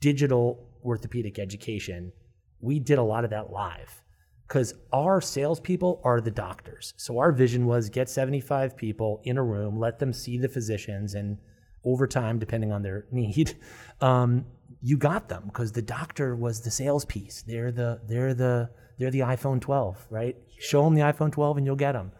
digital 0.00 0.68
orthopedic 0.84 1.38
education? 1.38 2.12
We 2.60 2.78
did 2.78 2.98
a 2.98 3.02
lot 3.02 3.24
of 3.24 3.30
that 3.30 3.50
live 3.50 4.02
because 4.46 4.74
our 4.92 5.20
salespeople 5.20 6.00
are 6.04 6.20
the 6.20 6.30
doctors. 6.30 6.92
So 6.96 7.18
our 7.18 7.32
vision 7.32 7.66
was 7.66 7.88
get 7.88 8.08
75 8.08 8.76
people 8.76 9.20
in 9.24 9.38
a 9.38 9.42
room, 9.42 9.78
let 9.78 9.98
them 9.98 10.12
see 10.12 10.38
the 10.38 10.48
physicians, 10.48 11.14
and 11.14 11.38
over 11.84 12.06
time, 12.06 12.38
depending 12.38 12.72
on 12.72 12.82
their 12.82 13.06
need, 13.12 13.56
um, 14.00 14.44
you 14.82 14.96
got 14.96 15.28
them 15.28 15.44
because 15.46 15.72
the 15.72 15.82
doctor 15.82 16.34
was 16.36 16.60
the 16.60 16.70
sales 16.70 17.04
piece. 17.04 17.42
They're 17.42 17.72
the 17.72 18.00
they're 18.06 18.34
the 18.34 18.70
they're 19.00 19.10
the 19.10 19.20
iPhone 19.20 19.62
12, 19.62 20.06
right? 20.10 20.36
Show 20.58 20.84
them 20.84 20.94
the 20.94 21.00
iPhone 21.00 21.32
12 21.32 21.56
and 21.56 21.66
you'll 21.66 21.74
get 21.74 21.92
them. 21.92 22.12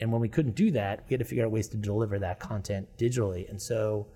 And 0.00 0.10
when 0.10 0.20
we 0.20 0.28
couldn't 0.28 0.56
do 0.56 0.72
that, 0.72 1.04
we 1.08 1.14
had 1.14 1.20
to 1.20 1.24
figure 1.24 1.44
out 1.44 1.52
ways 1.52 1.68
to 1.68 1.76
deliver 1.76 2.18
that 2.18 2.40
content 2.40 2.88
digitally. 2.98 3.48
And 3.48 3.62
so 3.62 4.08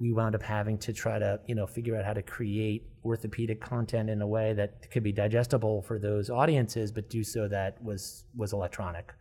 we 0.00 0.10
wound 0.12 0.34
up 0.34 0.42
having 0.42 0.78
to 0.78 0.92
try 0.94 1.18
to, 1.18 1.40
you 1.46 1.54
know, 1.54 1.66
figure 1.66 1.96
out 1.96 2.04
how 2.06 2.14
to 2.14 2.22
create 2.22 2.88
orthopedic 3.04 3.60
content 3.60 4.08
in 4.08 4.22
a 4.22 4.26
way 4.26 4.54
that 4.54 4.90
could 4.90 5.02
be 5.02 5.12
digestible 5.12 5.82
for 5.82 5.98
those 5.98 6.30
audiences, 6.30 6.90
but 6.90 7.10
do 7.10 7.22
so 7.22 7.46
that 7.48 7.82
was 7.84 8.24
was 8.34 8.54
electronic. 8.54 9.12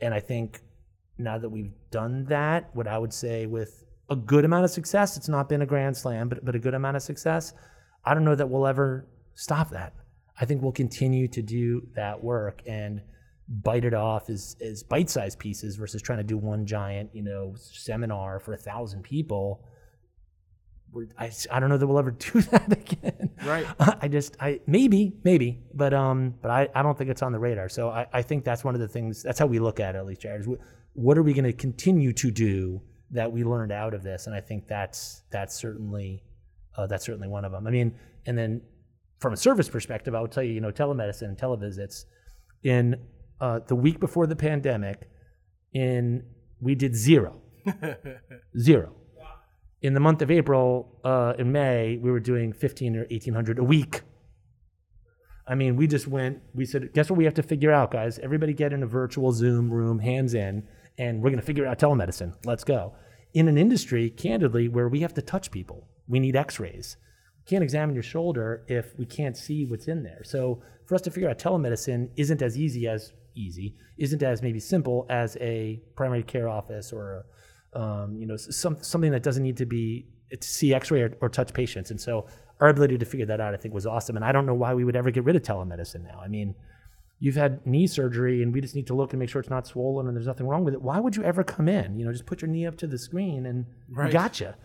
And 0.00 0.12
I 0.12 0.20
think 0.20 0.60
now 1.16 1.38
that 1.38 1.48
we've 1.48 1.72
done 1.92 2.24
that, 2.24 2.70
what 2.74 2.88
I 2.88 2.98
would 2.98 3.12
say 3.12 3.46
with 3.46 3.84
a 4.10 4.16
good 4.16 4.44
amount 4.44 4.64
of 4.64 4.70
success, 4.72 5.16
it's 5.16 5.28
not 5.28 5.48
been 5.48 5.62
a 5.62 5.66
grand 5.66 5.96
slam, 5.96 6.28
but 6.28 6.44
but 6.44 6.56
a 6.56 6.58
good 6.58 6.74
amount 6.74 6.96
of 6.96 7.02
success, 7.02 7.54
I 8.04 8.14
don't 8.14 8.24
know 8.24 8.34
that 8.34 8.48
we'll 8.48 8.66
ever 8.66 9.08
stop 9.34 9.70
that. 9.70 9.94
I 10.40 10.44
think 10.44 10.62
we'll 10.62 10.72
continue 10.72 11.28
to 11.28 11.42
do 11.42 11.88
that 11.94 12.22
work 12.22 12.62
and 12.66 13.02
bite 13.48 13.84
it 13.84 13.94
off 13.94 14.28
as, 14.28 14.56
as 14.60 14.82
bite-sized 14.82 15.38
pieces 15.38 15.76
versus 15.76 16.02
trying 16.02 16.18
to 16.18 16.24
do 16.24 16.36
one 16.36 16.66
giant, 16.66 17.10
you 17.14 17.22
know, 17.22 17.54
seminar 17.56 18.38
for 18.40 18.52
a 18.52 18.56
thousand 18.56 19.02
people. 19.02 19.64
We're, 20.92 21.06
I, 21.18 21.30
I 21.50 21.60
don't 21.60 21.68
know 21.68 21.76
that 21.78 21.86
we'll 21.86 21.98
ever 21.98 22.10
do 22.32 22.40
that 22.42 22.72
again. 22.72 23.30
Right. 23.44 23.66
I 24.02 24.08
just 24.08 24.36
I 24.40 24.60
maybe 24.66 25.14
maybe, 25.24 25.60
but 25.74 25.92
um, 25.92 26.34
but 26.40 26.50
I, 26.50 26.68
I 26.74 26.82
don't 26.82 26.96
think 26.96 27.10
it's 27.10 27.22
on 27.22 27.32
the 27.32 27.38
radar. 27.38 27.68
So 27.68 27.90
I, 27.90 28.06
I 28.12 28.22
think 28.22 28.44
that's 28.44 28.64
one 28.64 28.74
of 28.74 28.80
the 28.80 28.88
things. 28.88 29.22
That's 29.22 29.38
how 29.38 29.46
we 29.46 29.58
look 29.58 29.80
at 29.80 29.94
it, 29.94 29.98
at 29.98 30.06
least, 30.06 30.22
Jared. 30.22 30.42
Is 30.42 30.46
wh- 30.46 30.96
what 30.96 31.18
are 31.18 31.22
we 31.22 31.32
going 31.32 31.44
to 31.44 31.52
continue 31.52 32.12
to 32.14 32.30
do 32.30 32.80
that 33.10 33.30
we 33.30 33.44
learned 33.44 33.72
out 33.72 33.94
of 33.94 34.02
this? 34.02 34.26
And 34.26 34.34
I 34.34 34.40
think 34.40 34.66
that's 34.66 35.22
that's 35.30 35.54
certainly 35.54 36.22
uh, 36.76 36.86
that's 36.86 37.04
certainly 37.04 37.28
one 37.28 37.44
of 37.44 37.52
them. 37.52 37.66
I 37.66 37.70
mean, 37.70 37.94
and 38.26 38.36
then 38.36 38.62
from 39.18 39.32
a 39.32 39.36
service 39.36 39.68
perspective, 39.68 40.14
I 40.14 40.20
will 40.20 40.28
tell 40.28 40.42
you, 40.42 40.52
you 40.52 40.60
know, 40.60 40.70
telemedicine, 40.70 41.28
and 41.28 41.36
televisits. 41.36 42.04
In 42.62 42.96
uh, 43.40 43.60
the 43.66 43.74
week 43.74 44.00
before 44.00 44.26
the 44.26 44.36
pandemic, 44.36 45.08
in 45.72 46.24
we 46.60 46.74
did 46.74 46.94
zero, 46.96 47.40
zero. 48.58 48.94
In 49.80 49.94
the 49.94 50.00
month 50.00 50.22
of 50.22 50.30
April, 50.30 50.98
uh, 51.04 51.34
in 51.38 51.52
May, 51.52 51.98
we 51.98 52.10
were 52.10 52.20
doing 52.20 52.52
fifteen 52.52 52.96
or 52.96 53.06
eighteen 53.10 53.34
hundred 53.34 53.58
a 53.58 53.64
week. 53.64 54.02
I 55.46 55.54
mean, 55.54 55.76
we 55.76 55.86
just 55.86 56.08
went. 56.08 56.40
We 56.52 56.66
said, 56.66 56.92
guess 56.92 57.10
what? 57.10 57.16
We 57.16 57.24
have 57.24 57.34
to 57.34 57.42
figure 57.42 57.72
out, 57.72 57.90
guys. 57.90 58.18
Everybody 58.18 58.52
get 58.52 58.72
in 58.72 58.82
a 58.82 58.86
virtual 58.86 59.32
Zoom 59.32 59.70
room, 59.72 59.98
hands 60.00 60.34
in, 60.34 60.66
and 60.98 61.22
we're 61.22 61.30
going 61.30 61.40
to 61.40 61.46
figure 61.46 61.66
out 61.66 61.78
telemedicine. 61.78 62.34
Let's 62.44 62.64
go. 62.64 62.94
In 63.34 63.46
an 63.48 63.56
industry, 63.56 64.10
candidly, 64.10 64.68
where 64.68 64.88
we 64.88 65.00
have 65.00 65.14
to 65.14 65.22
touch 65.22 65.50
people, 65.50 65.86
we 66.08 66.18
need 66.18 66.34
X-rays 66.34 66.96
can't 67.48 67.64
examine 67.64 67.94
your 67.94 68.02
shoulder 68.02 68.64
if 68.68 68.96
we 68.98 69.06
can't 69.06 69.36
see 69.36 69.64
what's 69.64 69.88
in 69.88 70.02
there. 70.02 70.22
So 70.24 70.62
for 70.86 70.94
us 70.94 71.00
to 71.02 71.10
figure 71.10 71.30
out 71.30 71.38
telemedicine 71.38 72.10
isn't 72.16 72.42
as 72.42 72.58
easy 72.58 72.86
as 72.86 73.12
easy, 73.34 73.74
isn't 73.96 74.22
as 74.22 74.42
maybe 74.42 74.60
simple 74.60 75.06
as 75.08 75.36
a 75.40 75.80
primary 75.96 76.22
care 76.22 76.48
office 76.48 76.92
or 76.92 77.24
a, 77.74 77.80
um, 77.80 78.16
you 78.18 78.26
know 78.26 78.36
some, 78.36 78.76
something 78.82 79.12
that 79.12 79.22
doesn't 79.22 79.42
need 79.42 79.56
to 79.58 79.66
be 79.66 80.06
to 80.30 80.46
see 80.46 80.74
X-ray 80.74 81.02
or, 81.02 81.16
or 81.20 81.28
touch 81.28 81.52
patients. 81.54 81.90
And 81.90 82.00
so 82.00 82.26
our 82.60 82.68
ability 82.68 82.98
to 82.98 83.04
figure 83.04 83.26
that 83.26 83.40
out, 83.40 83.54
I 83.54 83.56
think, 83.56 83.72
was 83.72 83.86
awesome. 83.86 84.16
And 84.16 84.24
I 84.24 84.32
don't 84.32 84.46
know 84.46 84.54
why 84.54 84.74
we 84.74 84.84
would 84.84 84.96
ever 84.96 85.10
get 85.10 85.24
rid 85.24 85.36
of 85.36 85.42
telemedicine 85.42 86.04
now. 86.04 86.20
I 86.22 86.28
mean, 86.28 86.54
you've 87.18 87.36
had 87.36 87.66
knee 87.66 87.86
surgery 87.86 88.42
and 88.42 88.52
we 88.52 88.60
just 88.60 88.74
need 88.74 88.86
to 88.88 88.94
look 88.94 89.12
and 89.12 89.20
make 89.20 89.30
sure 89.30 89.40
it's 89.40 89.50
not 89.50 89.66
swollen 89.66 90.06
and 90.06 90.16
there's 90.16 90.26
nothing 90.26 90.46
wrong 90.46 90.64
with 90.64 90.74
it. 90.74 90.82
Why 90.82 91.00
would 91.00 91.16
you 91.16 91.22
ever 91.24 91.44
come 91.44 91.68
in? 91.68 91.98
You 91.98 92.04
know, 92.04 92.12
just 92.12 92.26
put 92.26 92.42
your 92.42 92.50
knee 92.50 92.66
up 92.66 92.76
to 92.78 92.86
the 92.86 92.98
screen 92.98 93.46
and 93.46 93.66
Right. 93.88 94.12
gotcha. 94.12 94.56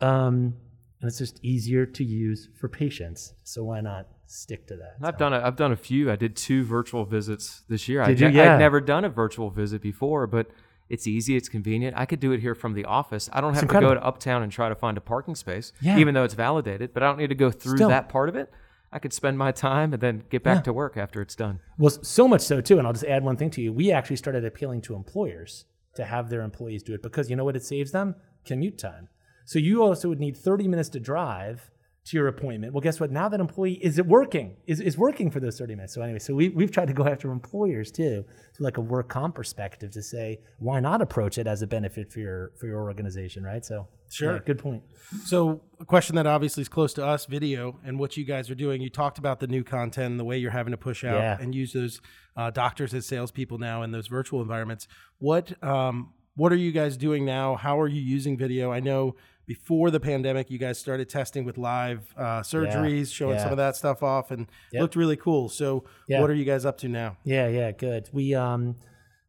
Um, 0.00 0.54
and 1.00 1.08
it's 1.08 1.18
just 1.18 1.38
easier 1.42 1.86
to 1.86 2.04
use 2.04 2.48
for 2.58 2.68
patients. 2.68 3.34
So 3.44 3.64
why 3.64 3.80
not 3.80 4.06
stick 4.26 4.66
to 4.68 4.76
that? 4.76 4.96
I've 5.02 5.14
So- 5.14 5.18
done 5.18 5.32
a, 5.34 5.40
I've 5.40 5.56
done 5.56 5.72
a 5.72 5.76
few. 5.76 6.10
I 6.10 6.16
did 6.16 6.36
two 6.36 6.62
virtual 6.64 7.04
visits 7.04 7.62
this 7.68 7.88
year. 7.88 8.04
Did 8.04 8.22
I'd, 8.22 8.32
you? 8.34 8.38
Yeah. 8.40 8.54
I'd 8.54 8.58
never 8.58 8.80
done 8.80 9.04
a 9.04 9.08
virtual 9.08 9.50
visit 9.50 9.80
before, 9.82 10.26
but 10.26 10.48
it's 10.88 11.06
easy. 11.06 11.36
It's 11.36 11.48
convenient. 11.48 11.96
I 11.96 12.04
could 12.04 12.20
do 12.20 12.32
it 12.32 12.40
here 12.40 12.54
from 12.54 12.74
the 12.74 12.84
office. 12.84 13.30
I 13.32 13.40
don't 13.40 13.54
have 13.54 13.66
to 13.68 13.80
go 13.80 13.94
to 13.94 14.04
Uptown 14.04 14.42
and 14.42 14.50
try 14.52 14.68
to 14.68 14.74
find 14.74 14.98
a 14.98 15.00
parking 15.00 15.34
space, 15.36 15.72
Yeah. 15.80 15.98
even 15.98 16.14
though 16.14 16.24
it's 16.24 16.34
validated. 16.34 16.92
But 16.92 17.02
I 17.02 17.06
don't 17.06 17.18
need 17.18 17.28
to 17.28 17.34
go 17.34 17.50
through 17.50 17.76
Still. 17.76 17.88
that 17.88 18.08
part 18.08 18.28
of 18.28 18.36
it. 18.36 18.50
I 18.92 18.98
could 18.98 19.12
spend 19.12 19.38
my 19.38 19.52
time 19.52 19.92
and 19.92 20.02
then 20.02 20.24
get 20.30 20.42
back 20.42 20.56
Yeah. 20.58 20.62
to 20.62 20.72
work 20.72 20.96
after 20.96 21.22
it's 21.22 21.36
done. 21.36 21.60
Well, 21.78 21.90
so 21.90 22.26
much 22.26 22.40
so 22.40 22.60
too, 22.60 22.78
and 22.78 22.88
I'll 22.88 22.92
just 22.92 23.04
add 23.04 23.22
one 23.22 23.36
thing 23.36 23.50
to 23.50 23.62
you. 23.62 23.72
We 23.72 23.92
actually 23.92 24.16
started 24.16 24.44
appealing 24.44 24.80
to 24.82 24.96
employers 24.96 25.64
to 25.94 26.04
have 26.04 26.28
their 26.28 26.42
employees 26.42 26.82
do 26.82 26.94
it 26.94 27.02
because 27.02 27.30
you 27.30 27.36
know 27.36 27.44
what 27.44 27.54
it 27.54 27.62
saves 27.62 27.92
them? 27.92 28.16
Commute 28.44 28.78
time. 28.78 29.08
So 29.50 29.58
you 29.58 29.82
also 29.82 30.08
would 30.08 30.20
need 30.20 30.36
30 30.36 30.68
minutes 30.68 30.88
to 30.90 31.00
drive 31.00 31.72
to 32.04 32.16
your 32.16 32.28
appointment. 32.28 32.72
Well, 32.72 32.80
guess 32.80 33.00
what? 33.00 33.10
Now 33.10 33.28
that 33.28 33.40
employee 33.40 33.80
is 33.82 33.98
it 33.98 34.06
working? 34.06 34.56
Is 34.68 34.78
is 34.80 34.96
working 34.96 35.28
for 35.28 35.40
those 35.40 35.58
30 35.58 35.74
minutes. 35.74 35.92
So 35.92 36.02
anyway, 36.02 36.20
so 36.20 36.36
we 36.36 36.50
we've 36.50 36.70
tried 36.70 36.86
to 36.86 36.92
go 36.94 37.04
after 37.04 37.32
employers 37.32 37.90
too, 37.90 38.24
to 38.54 38.62
like 38.62 38.76
a 38.76 38.80
work 38.80 39.08
comp 39.08 39.34
perspective 39.34 39.90
to 39.90 40.02
say 40.04 40.38
why 40.60 40.78
not 40.78 41.02
approach 41.02 41.36
it 41.36 41.48
as 41.48 41.62
a 41.62 41.66
benefit 41.66 42.12
for 42.12 42.20
your 42.20 42.52
for 42.60 42.68
your 42.68 42.80
organization, 42.82 43.42
right? 43.42 43.64
So 43.64 43.88
Sure. 44.08 44.34
yeah, 44.34 44.38
good 44.46 44.60
point. 44.60 44.84
So, 45.24 45.62
a 45.80 45.84
question 45.84 46.14
that 46.14 46.26
obviously 46.28 46.60
is 46.62 46.68
close 46.68 46.92
to 46.94 47.04
us, 47.04 47.26
video, 47.26 47.78
and 47.84 47.98
what 47.98 48.16
you 48.16 48.24
guys 48.24 48.50
are 48.50 48.56
doing. 48.56 48.80
You 48.80 48.90
talked 48.90 49.18
about 49.18 49.40
the 49.40 49.46
new 49.48 49.64
content, 49.64 50.12
and 50.12 50.20
the 50.20 50.24
way 50.24 50.38
you're 50.38 50.50
having 50.52 50.70
to 50.70 50.76
push 50.76 51.02
out 51.04 51.18
Yeah. 51.18 51.38
and 51.40 51.54
use 51.54 51.72
those 51.72 52.00
uh, 52.36 52.50
doctors 52.50 52.94
as 52.94 53.04
salespeople 53.06 53.58
now 53.58 53.82
in 53.82 53.90
those 53.90 54.06
virtual 54.06 54.42
environments. 54.42 54.86
What 55.18 55.60
um, 55.62 56.12
what 56.36 56.52
are 56.52 56.56
you 56.56 56.72
guys 56.72 56.96
doing 56.96 57.24
now? 57.24 57.56
How 57.56 57.78
are 57.80 57.88
you 57.88 58.00
using 58.00 58.36
video? 58.38 58.72
I 58.72 58.80
know 58.80 59.16
before 59.50 59.90
the 59.90 59.98
pandemic, 59.98 60.48
you 60.48 60.58
guys 60.58 60.78
started 60.78 61.08
testing 61.08 61.44
with 61.44 61.58
live 61.58 62.14
uh, 62.16 62.40
surgeries, 62.40 63.12
showing 63.12 63.34
yeah. 63.34 63.42
some 63.42 63.50
of 63.50 63.56
that 63.56 63.74
stuff 63.74 64.00
off, 64.00 64.30
and 64.30 64.46
Yep. 64.70 64.80
looked 64.80 64.94
really 64.94 65.16
cool. 65.16 65.48
So, 65.48 65.82
Yeah. 66.06 66.20
what 66.20 66.30
are 66.30 66.34
you 66.34 66.44
guys 66.44 66.64
up 66.64 66.78
to 66.78 66.88
now? 66.88 67.16
Yeah, 67.24 67.48
yeah, 67.48 67.72
good. 67.72 68.08
We 68.12 68.32
um 68.32 68.76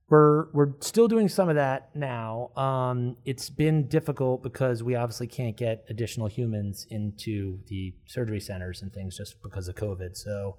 we're 0.10 0.52
we're 0.52 0.74
still 0.82 1.08
doing 1.08 1.28
some 1.28 1.50
of 1.50 1.56
that 1.56 1.96
now. 1.96 2.52
Um, 2.56 3.18
it's 3.26 3.50
been 3.50 3.88
difficult 3.88 4.44
because 4.44 4.84
we 4.84 4.94
obviously 4.94 5.26
can't 5.26 5.58
get 5.58 5.86
additional 5.90 6.28
humans 6.28 6.86
into 6.92 7.58
the 7.66 7.96
surgery 8.06 8.42
centers 8.42 8.84
and 8.84 8.94
things 8.94 9.18
just 9.18 9.42
because 9.42 9.68
of 9.70 9.74
COVID. 9.74 10.16
So 10.16 10.56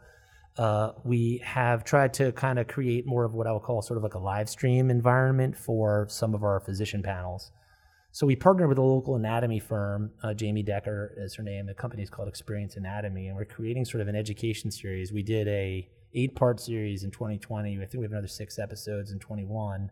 uh, 0.56 0.90
we 1.04 1.40
have 1.44 1.84
tried 1.84 2.14
to 2.14 2.32
kind 2.32 2.58
of 2.58 2.66
create 2.66 3.06
more 3.06 3.24
of 3.24 3.32
what 3.32 3.46
I 3.46 3.52
would 3.52 3.62
call 3.62 3.80
sort 3.80 3.96
of 3.98 4.02
like 4.02 4.14
a 4.14 4.18
live 4.18 4.48
stream 4.48 4.90
environment 4.90 5.56
for 5.56 6.08
some 6.08 6.34
of 6.34 6.42
our 6.42 6.58
physician 6.58 7.00
panels. 7.04 7.52
So 8.14 8.26
we 8.26 8.36
partnered 8.36 8.68
with 8.68 8.76
a 8.76 8.82
local 8.82 9.16
anatomy 9.16 9.58
firm, 9.58 10.10
uh, 10.22 10.34
Jamie 10.34 10.62
Decker 10.62 11.14
is 11.16 11.34
her 11.34 11.42
name. 11.42 11.64
The 11.64 11.72
company 11.72 12.02
is 12.02 12.10
called 12.10 12.28
Experience 12.28 12.76
Anatomy, 12.76 13.28
and 13.28 13.36
we're 13.36 13.46
creating 13.46 13.86
sort 13.86 14.02
of 14.02 14.08
an 14.08 14.14
education 14.14 14.70
series. 14.70 15.14
We 15.14 15.22
did 15.22 15.48
a 15.48 15.88
eight 16.12 16.34
part 16.34 16.60
series 16.60 17.04
in 17.04 17.10
2020. 17.10 17.74
I 17.74 17.78
think 17.78 17.94
we 17.94 18.02
have 18.02 18.12
another 18.12 18.28
six 18.28 18.58
episodes 18.58 19.12
in 19.12 19.18
21. 19.18 19.90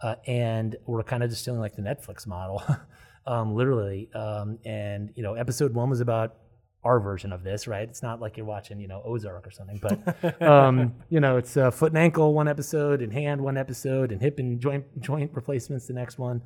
Uh, 0.00 0.14
and 0.28 0.76
we're 0.86 1.02
kind 1.02 1.24
of 1.24 1.30
just 1.30 1.44
feeling 1.44 1.60
like 1.60 1.74
the 1.74 1.82
Netflix 1.82 2.24
model, 2.24 2.62
um, 3.26 3.52
literally. 3.56 4.08
Um, 4.14 4.60
and, 4.64 5.10
you 5.16 5.24
know, 5.24 5.34
episode 5.34 5.74
one 5.74 5.90
was 5.90 6.00
about 6.00 6.36
our 6.84 7.00
version 7.00 7.32
of 7.32 7.42
this, 7.42 7.66
right? 7.66 7.86
It's 7.86 8.02
not 8.02 8.20
like 8.20 8.36
you're 8.36 8.46
watching, 8.46 8.78
you 8.78 8.86
know, 8.86 9.02
Ozark 9.04 9.44
or 9.44 9.50
something, 9.50 9.80
but, 9.82 10.42
um, 10.42 10.94
you 11.10 11.18
know, 11.18 11.36
it's 11.36 11.56
uh, 11.56 11.72
foot 11.72 11.90
and 11.90 11.98
ankle 11.98 12.32
one 12.32 12.46
episode, 12.46 13.02
and 13.02 13.12
hand 13.12 13.40
one 13.40 13.58
episode, 13.58 14.12
and 14.12 14.22
hip 14.22 14.38
and 14.38 14.60
joint 14.60 14.84
joint 15.00 15.32
replacements 15.34 15.88
the 15.88 15.94
next 15.94 16.16
one. 16.16 16.40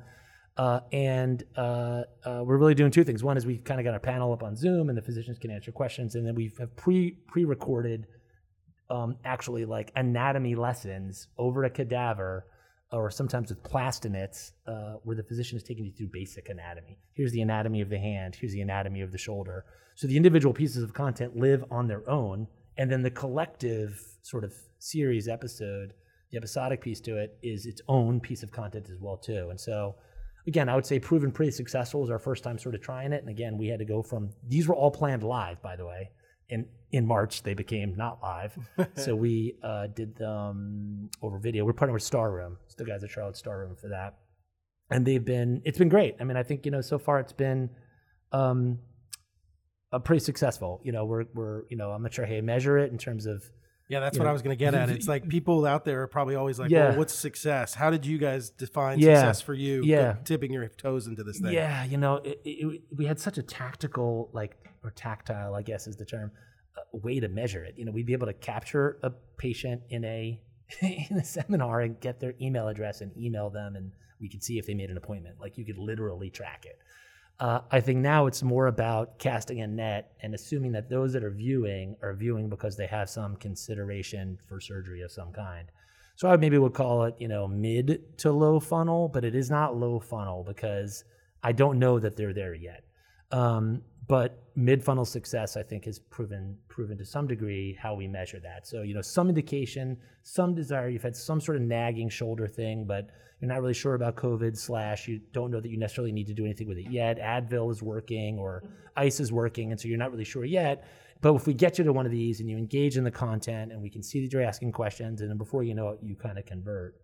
Uh, 0.57 0.79
and 0.93 1.43
uh, 1.57 2.03
uh, 2.23 2.41
we're 2.45 2.57
really 2.57 2.75
doing 2.75 2.91
two 2.91 3.03
things. 3.03 3.23
One 3.23 3.35
is 3.35 3.45
we've 3.45 3.63
kind 3.63 3.79
of 3.79 3.83
got 3.83 3.93
our 3.93 3.99
panel 3.99 4.31
up 4.31 4.41
on 4.41 4.55
Zoom, 4.55 4.89
and 4.89 4.97
the 4.97 5.01
physicians 5.01 5.37
can 5.37 5.51
answer 5.51 5.71
questions, 5.71 6.15
and 6.15 6.25
then 6.25 6.35
we 6.35 6.53
have 6.59 6.75
pre 6.77 7.17
pre 7.27 7.43
recorded 7.43 8.07
um, 8.89 9.17
actually 9.25 9.65
like 9.65 9.91
anatomy 9.95 10.55
lessons 10.55 11.27
over 11.37 11.63
a 11.63 11.69
cadaver 11.69 12.45
or 12.91 13.09
sometimes 13.09 13.49
with 13.49 13.61
plastinates, 13.63 14.51
uh, 14.67 14.93
where 15.03 15.15
the 15.15 15.23
physician 15.23 15.57
is 15.57 15.63
taking 15.63 15.85
you 15.85 15.91
through 15.91 16.09
basic 16.13 16.49
anatomy. 16.49 16.97
Here's 17.13 17.31
the 17.31 17.41
anatomy 17.41 17.81
of 17.81 17.89
the 17.89 17.97
hand, 17.97 18.35
here's 18.35 18.53
the 18.53 18.61
anatomy 18.61 19.01
of 19.01 19.11
the 19.11 19.17
shoulder. 19.17 19.65
So 19.95 20.07
the 20.07 20.17
individual 20.17 20.53
pieces 20.53 20.83
of 20.83 20.93
content 20.93 21.35
live 21.35 21.63
on 21.71 21.87
their 21.87 22.07
own, 22.09 22.47
and 22.77 22.91
then 22.91 23.01
the 23.01 23.11
collective 23.11 23.99
sort 24.21 24.43
of 24.43 24.53
series 24.79 25.27
episode, 25.27 25.93
the 26.31 26.37
episodic 26.37 26.81
piece 26.81 27.01
to 27.01 27.17
it, 27.17 27.37
is 27.41 27.65
its 27.65 27.81
own 27.87 28.19
piece 28.19 28.43
of 28.43 28.51
content 28.51 28.89
as 28.89 28.99
well 28.99 29.17
too. 29.17 29.49
And 29.49 29.59
so 29.59 29.95
again, 30.47 30.69
I 30.69 30.75
would 30.75 30.85
say 30.85 30.99
proven 30.99 31.31
pretty 31.31 31.51
successful. 31.51 32.01
It 32.01 32.03
was 32.03 32.11
our 32.11 32.19
first 32.19 32.43
time 32.43 32.57
sort 32.57 32.75
of 32.75 32.81
trying 32.81 33.13
it. 33.13 33.21
And 33.21 33.29
again, 33.29 33.57
we 33.57 33.67
had 33.67 33.79
to 33.79 33.85
go 33.85 34.01
from 34.01 34.29
these 34.47 34.67
were 34.67 34.75
all 34.75 34.91
planned 34.91 35.23
live, 35.23 35.61
by 35.61 35.75
the 35.75 35.85
way 35.85 36.11
in 36.49 36.65
in 36.91 37.05
March 37.05 37.43
they 37.43 37.53
became 37.53 37.95
not 37.95 38.19
live. 38.21 38.57
so 38.95 39.15
we 39.15 39.55
uh, 39.63 39.87
did 39.87 40.15
them 40.15 41.09
over 41.21 41.37
video. 41.39 41.65
We're 41.65 41.73
partnering 41.73 41.93
with 41.93 42.03
Star 42.03 42.31
Room. 42.31 42.57
It's 42.65 42.75
the 42.75 42.85
guys 42.85 43.03
at 43.03 43.09
Charlotte 43.09 43.37
Star 43.37 43.59
Room 43.59 43.75
for 43.75 43.89
that, 43.89 44.17
and 44.89 45.05
they've 45.05 45.23
been. 45.23 45.61
It's 45.65 45.77
been 45.77 45.89
great. 45.89 46.15
I 46.19 46.23
mean, 46.23 46.37
I 46.37 46.43
think 46.43 46.65
you 46.65 46.71
know 46.71 46.81
so 46.81 46.97
far 46.97 47.19
it's 47.19 47.33
been. 47.33 47.69
Um, 48.31 48.79
pretty 50.03 50.19
successful. 50.19 50.81
You 50.83 50.91
know, 50.91 51.05
we're 51.05 51.25
we're 51.33 51.63
you 51.69 51.77
know 51.77 51.91
I'm 51.91 52.01
not 52.01 52.13
sure 52.13 52.25
how 52.25 52.33
you 52.33 52.43
measure 52.43 52.77
it 52.77 52.91
in 52.91 52.97
terms 52.97 53.25
of. 53.25 53.43
Yeah, 53.87 53.99
that's 53.99 54.17
what 54.17 54.23
know, 54.23 54.31
I 54.31 54.33
was 54.33 54.41
going 54.41 54.57
to 54.57 54.59
get 54.59 54.73
at. 54.73 54.89
It's 54.89 55.07
like 55.07 55.27
people 55.29 55.65
out 55.65 55.85
there 55.85 56.01
are 56.01 56.07
probably 56.07 56.35
always 56.35 56.57
like, 56.57 56.71
yeah. 56.71 56.89
well, 56.89 56.99
what's 56.99 57.13
success? 57.13 57.75
How 57.75 57.91
did 57.91 58.05
you 58.05 58.17
guys 58.17 58.49
define 58.49 58.97
yeah. 58.97 59.15
success 59.15 59.41
for 59.41 59.53
you? 59.53 59.83
Yeah. 59.83 60.15
Tipping 60.23 60.51
your 60.51 60.67
toes 60.69 61.05
into 61.05 61.23
this 61.23 61.39
thing. 61.39 61.53
Yeah, 61.53 61.83
you 61.83 61.97
know, 61.97 62.15
it, 62.15 62.41
it, 62.43 62.81
we 62.95 63.05
had 63.05 63.19
such 63.19 63.37
a 63.37 63.43
tactical, 63.43 64.29
like, 64.33 64.57
or 64.83 64.89
tactile, 64.91 65.53
I 65.53 65.61
guess 65.61 65.85
is 65.85 65.97
the 65.97 66.05
term, 66.05 66.31
uh, 66.75 66.97
way 66.97 67.19
to 67.19 67.27
measure 67.27 67.63
it. 67.63 67.75
You 67.77 67.85
know, 67.85 67.91
we'd 67.91 68.07
be 68.07 68.13
able 68.13 68.27
to 68.27 68.33
capture 68.33 68.97
a 69.03 69.11
patient 69.37 69.83
in 69.89 70.03
a 70.03 70.39
in 70.81 71.17
a 71.17 71.23
seminar 71.23 71.81
and 71.81 71.99
get 71.99 72.19
their 72.19 72.33
email 72.41 72.67
address 72.67 73.01
and 73.01 73.15
email 73.15 73.51
them, 73.51 73.75
and 73.75 73.91
we 74.19 74.29
could 74.29 74.43
see 74.43 74.57
if 74.57 74.65
they 74.65 74.73
made 74.73 74.89
an 74.89 74.97
appointment. 74.97 75.35
Like 75.39 75.57
you 75.59 75.65
could 75.65 75.77
literally 75.77 76.31
track 76.31 76.65
it. 76.65 76.79
Uh, 77.39 77.59
I 77.69 77.81
think 77.81 77.99
now 77.99 78.27
it's 78.27 78.43
more 78.43 78.67
about 78.67 79.19
casting 79.19 79.59
a 79.61 79.67
net 79.67 80.13
and 80.21 80.33
assuming 80.33 80.71
that 80.71 80.89
those 80.89 81.11
that 81.13 81.23
are 81.23 81.31
viewing 81.31 81.97
are 82.01 82.13
viewing 82.13 82.47
because 82.47 82.77
they 82.77 82.87
have 82.87 83.09
some 83.09 83.35
consideration 83.35 84.37
for 84.47 84.61
surgery 84.61 85.01
of 85.01 85.11
some 85.11 85.33
kind. 85.33 85.69
So 86.15 86.29
I 86.29 86.37
maybe 86.37 86.57
would 86.57 86.73
call 86.73 87.03
it, 87.03 87.15
you 87.19 87.27
know, 87.27 87.45
mid 87.45 88.17
to 88.19 88.31
low 88.31 88.61
funnel, 88.61 89.09
but 89.09 89.25
it 89.25 89.35
is 89.35 89.49
not 89.49 89.75
low 89.75 89.99
funnel 89.99 90.45
because 90.45 91.03
I 91.43 91.51
don't 91.51 91.77
know 91.77 91.99
that 91.99 92.15
they're 92.15 92.33
there 92.33 92.53
yet. 92.53 92.85
Um, 93.31 93.81
but 94.07 94.43
mid 94.55 94.83
funnel 94.83 95.05
success, 95.05 95.57
I 95.57 95.63
think, 95.63 95.85
has 95.85 95.99
proven 95.99 96.57
proven 96.67 96.97
to 96.97 97.05
some 97.05 97.27
degree 97.27 97.77
how 97.79 97.95
we 97.95 98.07
measure 98.07 98.39
that. 98.41 98.67
So 98.67 98.81
you 98.81 98.93
know, 98.93 99.01
some 99.01 99.29
indication, 99.29 99.97
some 100.23 100.53
desire. 100.53 100.89
You've 100.89 101.03
had 101.03 101.15
some 101.15 101.41
sort 101.41 101.57
of 101.57 101.63
nagging 101.63 102.09
shoulder 102.09 102.47
thing, 102.47 102.85
but 102.85 103.09
you're 103.39 103.49
not 103.49 103.61
really 103.61 103.73
sure 103.73 103.95
about 103.95 104.15
COVID. 104.15 104.57
Slash, 104.57 105.07
you 105.07 105.21
don't 105.31 105.51
know 105.51 105.59
that 105.59 105.69
you 105.69 105.77
necessarily 105.77 106.11
need 106.11 106.27
to 106.27 106.33
do 106.33 106.45
anything 106.45 106.67
with 106.67 106.77
it 106.77 106.89
yet. 106.89 107.19
Advil 107.19 107.71
is 107.71 107.81
working 107.81 108.37
or 108.37 108.63
ice 108.95 109.19
is 109.19 109.31
working, 109.31 109.71
and 109.71 109.79
so 109.79 109.87
you're 109.87 109.97
not 109.97 110.11
really 110.11 110.25
sure 110.25 110.45
yet. 110.45 110.87
But 111.21 111.33
if 111.35 111.47
we 111.47 111.53
get 111.53 111.77
you 111.77 111.83
to 111.85 111.93
one 111.93 112.05
of 112.05 112.11
these 112.11 112.39
and 112.39 112.49
you 112.49 112.57
engage 112.57 112.97
in 112.97 113.03
the 113.03 113.11
content, 113.11 113.71
and 113.71 113.81
we 113.81 113.89
can 113.89 114.03
see 114.03 114.21
that 114.21 114.31
you're 114.31 114.43
asking 114.43 114.71
questions, 114.73 115.21
and 115.21 115.29
then 115.29 115.37
before 115.37 115.63
you 115.63 115.73
know 115.73 115.89
it, 115.89 115.99
you 116.03 116.15
kind 116.15 116.37
of 116.37 116.45
convert. 116.45 116.95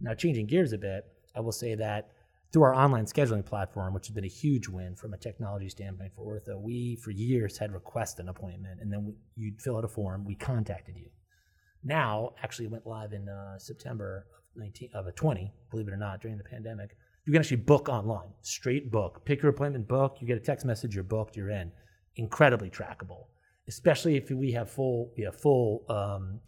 Now, 0.00 0.12
changing 0.14 0.46
gears 0.46 0.72
a 0.72 0.78
bit, 0.78 1.06
I 1.34 1.40
will 1.40 1.52
say 1.52 1.74
that 1.76 2.10
through 2.54 2.62
our 2.62 2.74
online 2.76 3.04
scheduling 3.04 3.44
platform, 3.44 3.92
which 3.92 4.06
has 4.06 4.14
been 4.14 4.24
a 4.24 4.28
huge 4.28 4.68
win 4.68 4.94
from 4.94 5.12
a 5.12 5.16
technology 5.16 5.68
standpoint 5.68 6.12
for 6.14 6.40
ortho, 6.40 6.60
we 6.60 6.94
for 6.94 7.10
years 7.10 7.58
had 7.58 7.72
request 7.72 8.20
an 8.20 8.28
appointment, 8.28 8.80
and 8.80 8.92
then 8.92 9.04
we, 9.04 9.12
you'd 9.34 9.60
fill 9.60 9.76
out 9.76 9.84
a 9.84 9.88
form. 9.88 10.24
We 10.24 10.36
contacted 10.36 10.96
you. 10.96 11.08
Now, 11.82 12.30
actually, 12.44 12.68
went 12.68 12.86
live 12.86 13.12
in 13.12 13.28
uh, 13.28 13.58
September 13.58 14.26
of 14.32 14.60
19 14.60 14.90
of 14.94 15.08
a 15.08 15.12
20. 15.12 15.52
Believe 15.72 15.88
it 15.88 15.92
or 15.92 15.96
not, 15.96 16.20
during 16.20 16.38
the 16.38 16.44
pandemic, 16.44 16.96
you 17.26 17.32
can 17.32 17.40
actually 17.40 17.56
book 17.56 17.88
online, 17.88 18.28
straight 18.42 18.92
book. 18.92 19.24
Pick 19.24 19.42
your 19.42 19.50
appointment, 19.50 19.88
book. 19.88 20.18
You 20.20 20.26
get 20.28 20.36
a 20.36 20.40
text 20.40 20.64
message, 20.64 20.94
you're 20.94 21.02
booked, 21.02 21.36
you're 21.36 21.50
in. 21.50 21.72
Incredibly 22.14 22.70
trackable, 22.70 23.24
especially 23.66 24.16
if 24.16 24.30
we 24.30 24.52
have 24.52 24.70
full 24.70 25.12
we 25.16 25.24
have 25.24 25.34
full 25.34 25.84
um, 25.88 26.38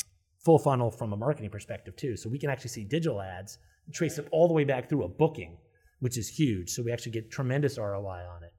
full 0.45 0.61
funnel 0.61 0.93
from 0.93 1.13
a 1.13 1.17
marketing 1.17 1.51
perspective 1.51 1.97
too. 1.97 2.17
So 2.17 2.29
we 2.29 2.39
can 2.39 2.49
actually 2.49 2.71
see 2.71 2.85
digital 2.85 3.21
ads, 3.21 3.59
trace 3.93 4.15
them 4.15 4.27
all 4.31 4.47
the 4.47 4.55
way 4.55 4.63
back 4.63 4.89
through 4.89 5.03
a 5.03 5.09
booking 5.09 5.59
which 6.01 6.19
is 6.19 6.29
huge. 6.29 6.71
So 6.71 6.83
we 6.83 6.93
actually 6.93 7.13
get 7.13 7.31
tremendous 7.31 7.79
ROI 7.79 8.25
on 8.35 8.43
it. 8.43 8.53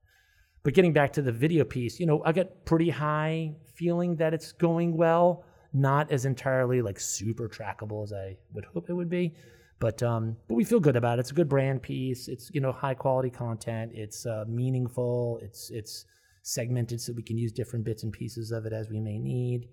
But 0.64 0.74
getting 0.74 0.94
back 0.94 1.14
to 1.14 1.22
the 1.22 1.32
video 1.32 1.64
piece, 1.64 2.00
you 2.00 2.06
know, 2.06 2.22
I 2.26 2.32
get 2.32 2.66
pretty 2.66 2.90
high 2.90 3.56
feeling 3.76 4.16
that 4.18 4.34
it's 4.34 4.52
going 4.52 4.98
well, 4.98 5.46
not 5.74 6.12
as 6.12 6.26
entirely 6.26 6.82
like 6.82 7.00
super 7.00 7.48
trackable 7.48 8.04
as 8.04 8.12
I 8.12 8.38
would 8.54 8.66
hope 8.66 8.90
it 8.90 8.94
would 8.94 9.10
be. 9.10 9.36
But 9.80 10.02
um, 10.02 10.36
but 10.48 10.56
we 10.56 10.64
feel 10.64 10.80
good 10.80 10.96
about 10.96 11.20
it. 11.20 11.22
It's 11.22 11.32
a 11.32 11.36
good 11.36 11.48
brand 11.48 11.84
piece. 11.84 12.28
It's 12.28 12.50
you 12.54 12.62
know 12.62 12.72
high 12.72 12.96
quality 12.96 13.30
content. 13.30 13.92
It's 13.94 14.26
uh, 14.26 14.46
meaningful. 14.48 15.40
It's 15.44 15.70
it's 15.70 16.06
segmented 16.42 17.00
so 17.00 17.14
we 17.14 17.22
can 17.22 17.38
use 17.38 17.52
different 17.52 17.86
bits 17.86 18.04
and 18.04 18.12
pieces 18.12 18.52
of 18.52 18.66
it 18.66 18.74
as 18.74 18.90
we 18.90 19.00
may 19.00 19.20
need. 19.20 19.68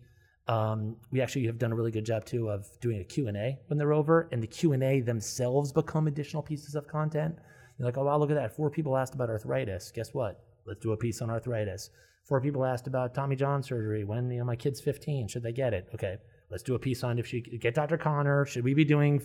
Um, 0.47 0.97
we 1.11 1.23
actually 1.23 1.47
have 1.47 1.59
done 1.59 1.73
a 1.73 1.75
really 1.75 1.91
good 1.91 2.05
job 2.05 2.27
too 2.27 2.51
of 2.51 2.67
doing 2.81 3.01
a 3.01 3.05
Q&A 3.05 3.59
when 3.69 3.79
they're 3.79 3.95
over 3.95 4.29
and 4.31 4.43
the 4.43 4.47
Q&A 4.47 5.01
themselves 5.01 5.73
become 5.73 6.07
additional 6.07 6.43
pieces 6.43 6.75
of 6.75 6.87
content. 6.87 7.37
You're 7.79 7.87
like, 7.87 7.99
oh, 7.99 8.05
wow, 8.05 8.19
look 8.19 8.31
at 8.31 8.37
that. 8.37 8.55
Four 8.55 8.71
people 8.71 8.97
asked 8.97 9.15
about 9.15 9.31
arthritis. 9.31 9.91
Guess 9.91 10.15
what? 10.15 10.45
Let's 10.67 10.81
do 10.81 10.93
a 10.93 10.97
piece 10.97 11.21
on 11.21 11.31
arthritis. 11.31 11.91
Four 12.25 12.41
people 12.41 12.65
asked 12.65 12.87
about 12.87 13.15
Tommy 13.15 13.37
John 13.37 13.63
surgery. 13.63 14.05
When 14.05 14.31
you 14.31 14.39
know 14.39 14.45
my 14.45 14.57
kid's 14.57 14.81
15, 14.81 15.29
should 15.29 15.43
they 15.43 15.53
get 15.53 15.75
it? 15.75 15.89
Okay, 15.95 16.17
let's 16.51 16.63
do 16.63 16.75
a 16.75 16.79
piece 16.79 17.05
on 17.05 17.19
if 17.19 17.27
she 17.27 17.41
get 17.41 17.75
Dr. 17.75 17.99
Connor. 17.99 18.47
Should 18.47 18.65
we 18.65 18.73
be 18.73 18.85
doing 18.85 19.21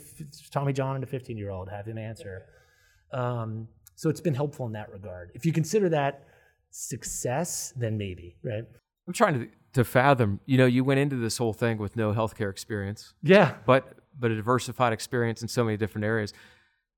Tommy 0.51 0.73
John 0.73 0.95
and 0.95 1.03
a 1.03 1.07
15 1.07 1.37
year 1.37 1.49
old? 1.49 1.69
Have 1.69 1.85
him 1.85 1.97
answer. 1.97 2.43
Um, 3.13 3.69
so 3.95 4.09
it's 4.09 4.19
been 4.19 4.33
helpful 4.33 4.65
in 4.65 4.73
that 4.73 4.91
regard. 4.91 5.31
If 5.33 5.45
you 5.45 5.53
consider 5.53 5.87
that 5.89 6.25
success, 6.71 7.73
then 7.77 7.97
maybe 7.97 8.35
right. 8.43 8.63
I'm 9.07 9.13
trying 9.13 9.39
to 9.39 9.47
to 9.73 9.83
fathom. 9.85 10.41
You 10.45 10.57
know, 10.57 10.65
you 10.65 10.83
went 10.83 10.99
into 10.99 11.15
this 11.15 11.37
whole 11.37 11.53
thing 11.53 11.77
with 11.77 11.95
no 11.95 12.11
healthcare 12.11 12.49
experience. 12.49 13.13
Yeah, 13.23 13.55
but 13.65 13.93
but 14.19 14.31
a 14.31 14.35
diversified 14.35 14.91
experience 14.91 15.41
in 15.41 15.47
so 15.47 15.63
many 15.63 15.77
different 15.77 16.03
areas 16.03 16.33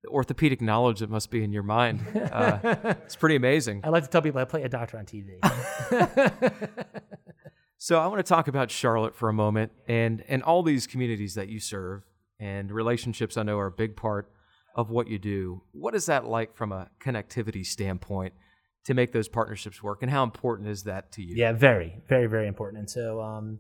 the 0.04 0.10
orthopedic 0.10 0.62
knowledge 0.62 1.00
that 1.00 1.10
must 1.10 1.30
be 1.30 1.44
in 1.44 1.52
your 1.52 1.64
mind. 1.64 2.00
Uh, 2.32 2.96
it's 3.04 3.16
pretty 3.16 3.36
amazing. 3.36 3.82
I 3.84 3.90
like 3.90 4.04
to 4.04 4.10
tell 4.10 4.22
people 4.22 4.40
I 4.40 4.46
play 4.46 4.64
a 4.64 4.70
doctor 4.70 4.98
on 4.98 5.06
TV. 5.06 5.38
so 7.78 8.00
I 8.00 8.08
want 8.08 8.20
to 8.20 8.24
talk 8.24 8.48
about 8.48 8.72
Charlotte 8.72 9.16
for 9.16 9.28
a 9.28 9.34
moment 9.34 9.72
and 9.88 10.24
and 10.30 10.42
all 10.44 10.64
these 10.64 10.88
communities 10.88 11.36
that 11.36 11.50
you 11.50 11.60
serve 11.60 12.04
and 12.40 12.72
relationships. 12.72 13.36
I 13.36 13.44
know 13.44 13.58
are 13.60 13.68
a 13.68 13.72
big 13.72 13.98
part 13.98 14.32
of 14.76 14.90
what 14.90 15.10
you 15.10 15.20
do. 15.20 15.64
What 15.74 15.94
is 15.94 16.06
that 16.06 16.26
like 16.26 16.56
from 16.56 16.72
a 16.72 16.90
connectivity 17.04 17.66
standpoint 17.66 18.34
to 18.86 18.94
make 18.94 19.12
those 19.12 19.28
partnerships 19.28 19.84
work, 19.84 20.02
and 20.02 20.10
how 20.10 20.24
important 20.24 20.70
is 20.70 20.84
that 20.84 21.12
to 21.14 21.22
you? 21.22 21.36
Yeah, 21.36 21.52
very, 21.52 22.02
very, 22.08 22.28
very 22.28 22.48
important. 22.48 22.80
And 22.80 22.90
so. 22.90 23.20
Um, 23.22 23.60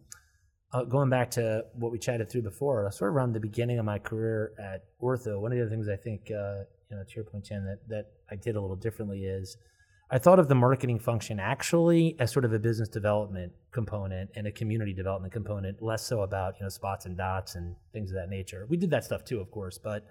uh, 0.73 0.83
going 0.83 1.09
back 1.09 1.31
to 1.31 1.65
what 1.73 1.91
we 1.91 1.99
chatted 1.99 2.29
through 2.29 2.43
before, 2.43 2.89
sort 2.91 3.09
of 3.09 3.15
around 3.15 3.33
the 3.33 3.39
beginning 3.39 3.79
of 3.79 3.85
my 3.85 3.99
career 3.99 4.53
at 4.59 4.83
Ortho, 5.01 5.39
one 5.39 5.51
of 5.51 5.57
the 5.57 5.63
other 5.63 5.69
things 5.69 5.89
I 5.89 5.97
think, 5.97 6.31
uh, 6.31 6.63
you 6.89 6.97
know, 6.97 7.03
to 7.03 7.15
your 7.15 7.25
point, 7.25 7.45
Tim, 7.45 7.65
that, 7.65 7.79
that 7.89 8.05
I 8.29 8.35
did 8.35 8.55
a 8.55 8.61
little 8.61 8.75
differently 8.75 9.25
is 9.25 9.57
I 10.13 10.17
thought 10.17 10.39
of 10.39 10.49
the 10.49 10.55
marketing 10.55 10.99
function 10.99 11.39
actually 11.39 12.17
as 12.19 12.31
sort 12.31 12.43
of 12.43 12.51
a 12.51 12.59
business 12.59 12.89
development 12.89 13.53
component 13.71 14.29
and 14.35 14.45
a 14.45 14.51
community 14.51 14.93
development 14.93 15.31
component, 15.31 15.81
less 15.81 16.05
so 16.05 16.21
about 16.21 16.55
you 16.59 16.65
know 16.65 16.69
spots 16.69 17.05
and 17.05 17.17
dots 17.17 17.55
and 17.55 17.75
things 17.93 18.11
of 18.11 18.15
that 18.15 18.29
nature. 18.29 18.65
We 18.69 18.75
did 18.75 18.89
that 18.89 19.05
stuff 19.05 19.23
too, 19.23 19.39
of 19.39 19.49
course, 19.51 19.77
but 19.77 20.05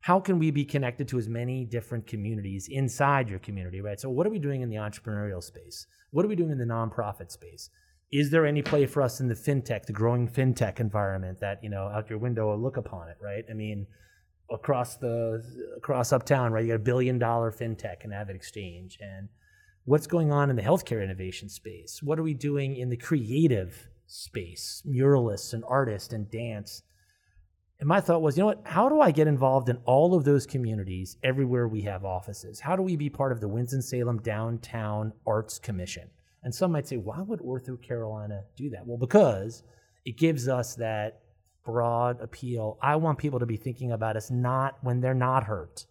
how 0.00 0.18
can 0.18 0.38
we 0.38 0.50
be 0.50 0.64
connected 0.64 1.06
to 1.08 1.18
as 1.18 1.28
many 1.28 1.64
different 1.64 2.06
communities 2.06 2.68
inside 2.70 3.28
your 3.28 3.38
community, 3.38 3.80
right? 3.80 4.00
So, 4.00 4.10
what 4.10 4.26
are 4.26 4.30
we 4.30 4.38
doing 4.40 4.62
in 4.62 4.68
the 4.68 4.76
entrepreneurial 4.76 5.42
space? 5.42 5.86
What 6.10 6.24
are 6.24 6.28
we 6.28 6.36
doing 6.36 6.50
in 6.50 6.58
the 6.58 6.64
nonprofit 6.64 7.30
space? 7.30 7.70
Is 8.12 8.30
there 8.30 8.44
any 8.44 8.62
play 8.62 8.86
for 8.86 9.02
us 9.02 9.20
in 9.20 9.28
the 9.28 9.34
fintech, 9.34 9.86
the 9.86 9.92
growing 9.92 10.28
fintech 10.28 10.80
environment 10.80 11.38
that, 11.40 11.62
you 11.62 11.70
know, 11.70 11.86
out 11.86 12.10
your 12.10 12.18
window 12.18 12.54
look 12.56 12.76
upon 12.76 13.08
it, 13.08 13.16
right? 13.22 13.44
I 13.48 13.54
mean, 13.54 13.86
across 14.50 14.96
the 14.96 15.44
across 15.76 16.12
uptown, 16.12 16.52
right? 16.52 16.64
You 16.64 16.70
got 16.70 16.76
a 16.76 16.78
billion 16.80 17.18
dollar 17.18 17.52
fintech 17.52 18.02
and 18.02 18.12
AvidXchange. 18.12 18.96
And 19.00 19.28
what's 19.84 20.08
going 20.08 20.32
on 20.32 20.50
in 20.50 20.56
the 20.56 20.62
healthcare 20.62 21.04
innovation 21.04 21.48
space? 21.48 22.02
What 22.02 22.18
are 22.18 22.24
we 22.24 22.34
doing 22.34 22.76
in 22.76 22.88
the 22.88 22.96
creative 22.96 23.88
space? 24.06 24.82
Muralists 24.84 25.52
and 25.52 25.62
artists 25.68 26.12
and 26.12 26.28
dance 26.30 26.82
and 27.80 27.88
my 27.88 28.00
thought 28.02 28.20
was, 28.20 28.36
you 28.36 28.42
know 28.42 28.48
what? 28.48 28.60
How 28.64 28.90
do 28.90 29.00
I 29.00 29.10
get 29.10 29.26
involved 29.26 29.70
in 29.70 29.78
all 29.86 30.14
of 30.14 30.24
those 30.24 30.46
communities 30.46 31.16
everywhere 31.22 31.66
we 31.66 31.80
have 31.82 32.04
offices? 32.04 32.60
How 32.60 32.76
do 32.76 32.82
we 32.82 32.94
be 32.94 33.08
part 33.08 33.32
of 33.32 33.40
the 33.40 33.48
Winston-Salem 33.48 34.20
Downtown 34.20 35.14
Arts 35.26 35.58
Commission? 35.58 36.10
And 36.42 36.54
some 36.54 36.72
might 36.72 36.86
say, 36.86 36.96
why 36.96 37.20
would 37.20 37.40
OrthoCarolina 37.40 38.42
do 38.56 38.70
that? 38.70 38.86
Well, 38.86 38.96
because 38.96 39.62
it 40.04 40.16
gives 40.16 40.48
us 40.48 40.74
that 40.76 41.20
broad 41.64 42.20
appeal. 42.20 42.78
I 42.82 42.96
want 42.96 43.18
people 43.18 43.38
to 43.38 43.46
be 43.46 43.56
thinking 43.56 43.92
about 43.92 44.16
us 44.16 44.30
not 44.30 44.78
when 44.82 45.00
they're 45.00 45.14
not 45.14 45.44
hurt, 45.44 45.84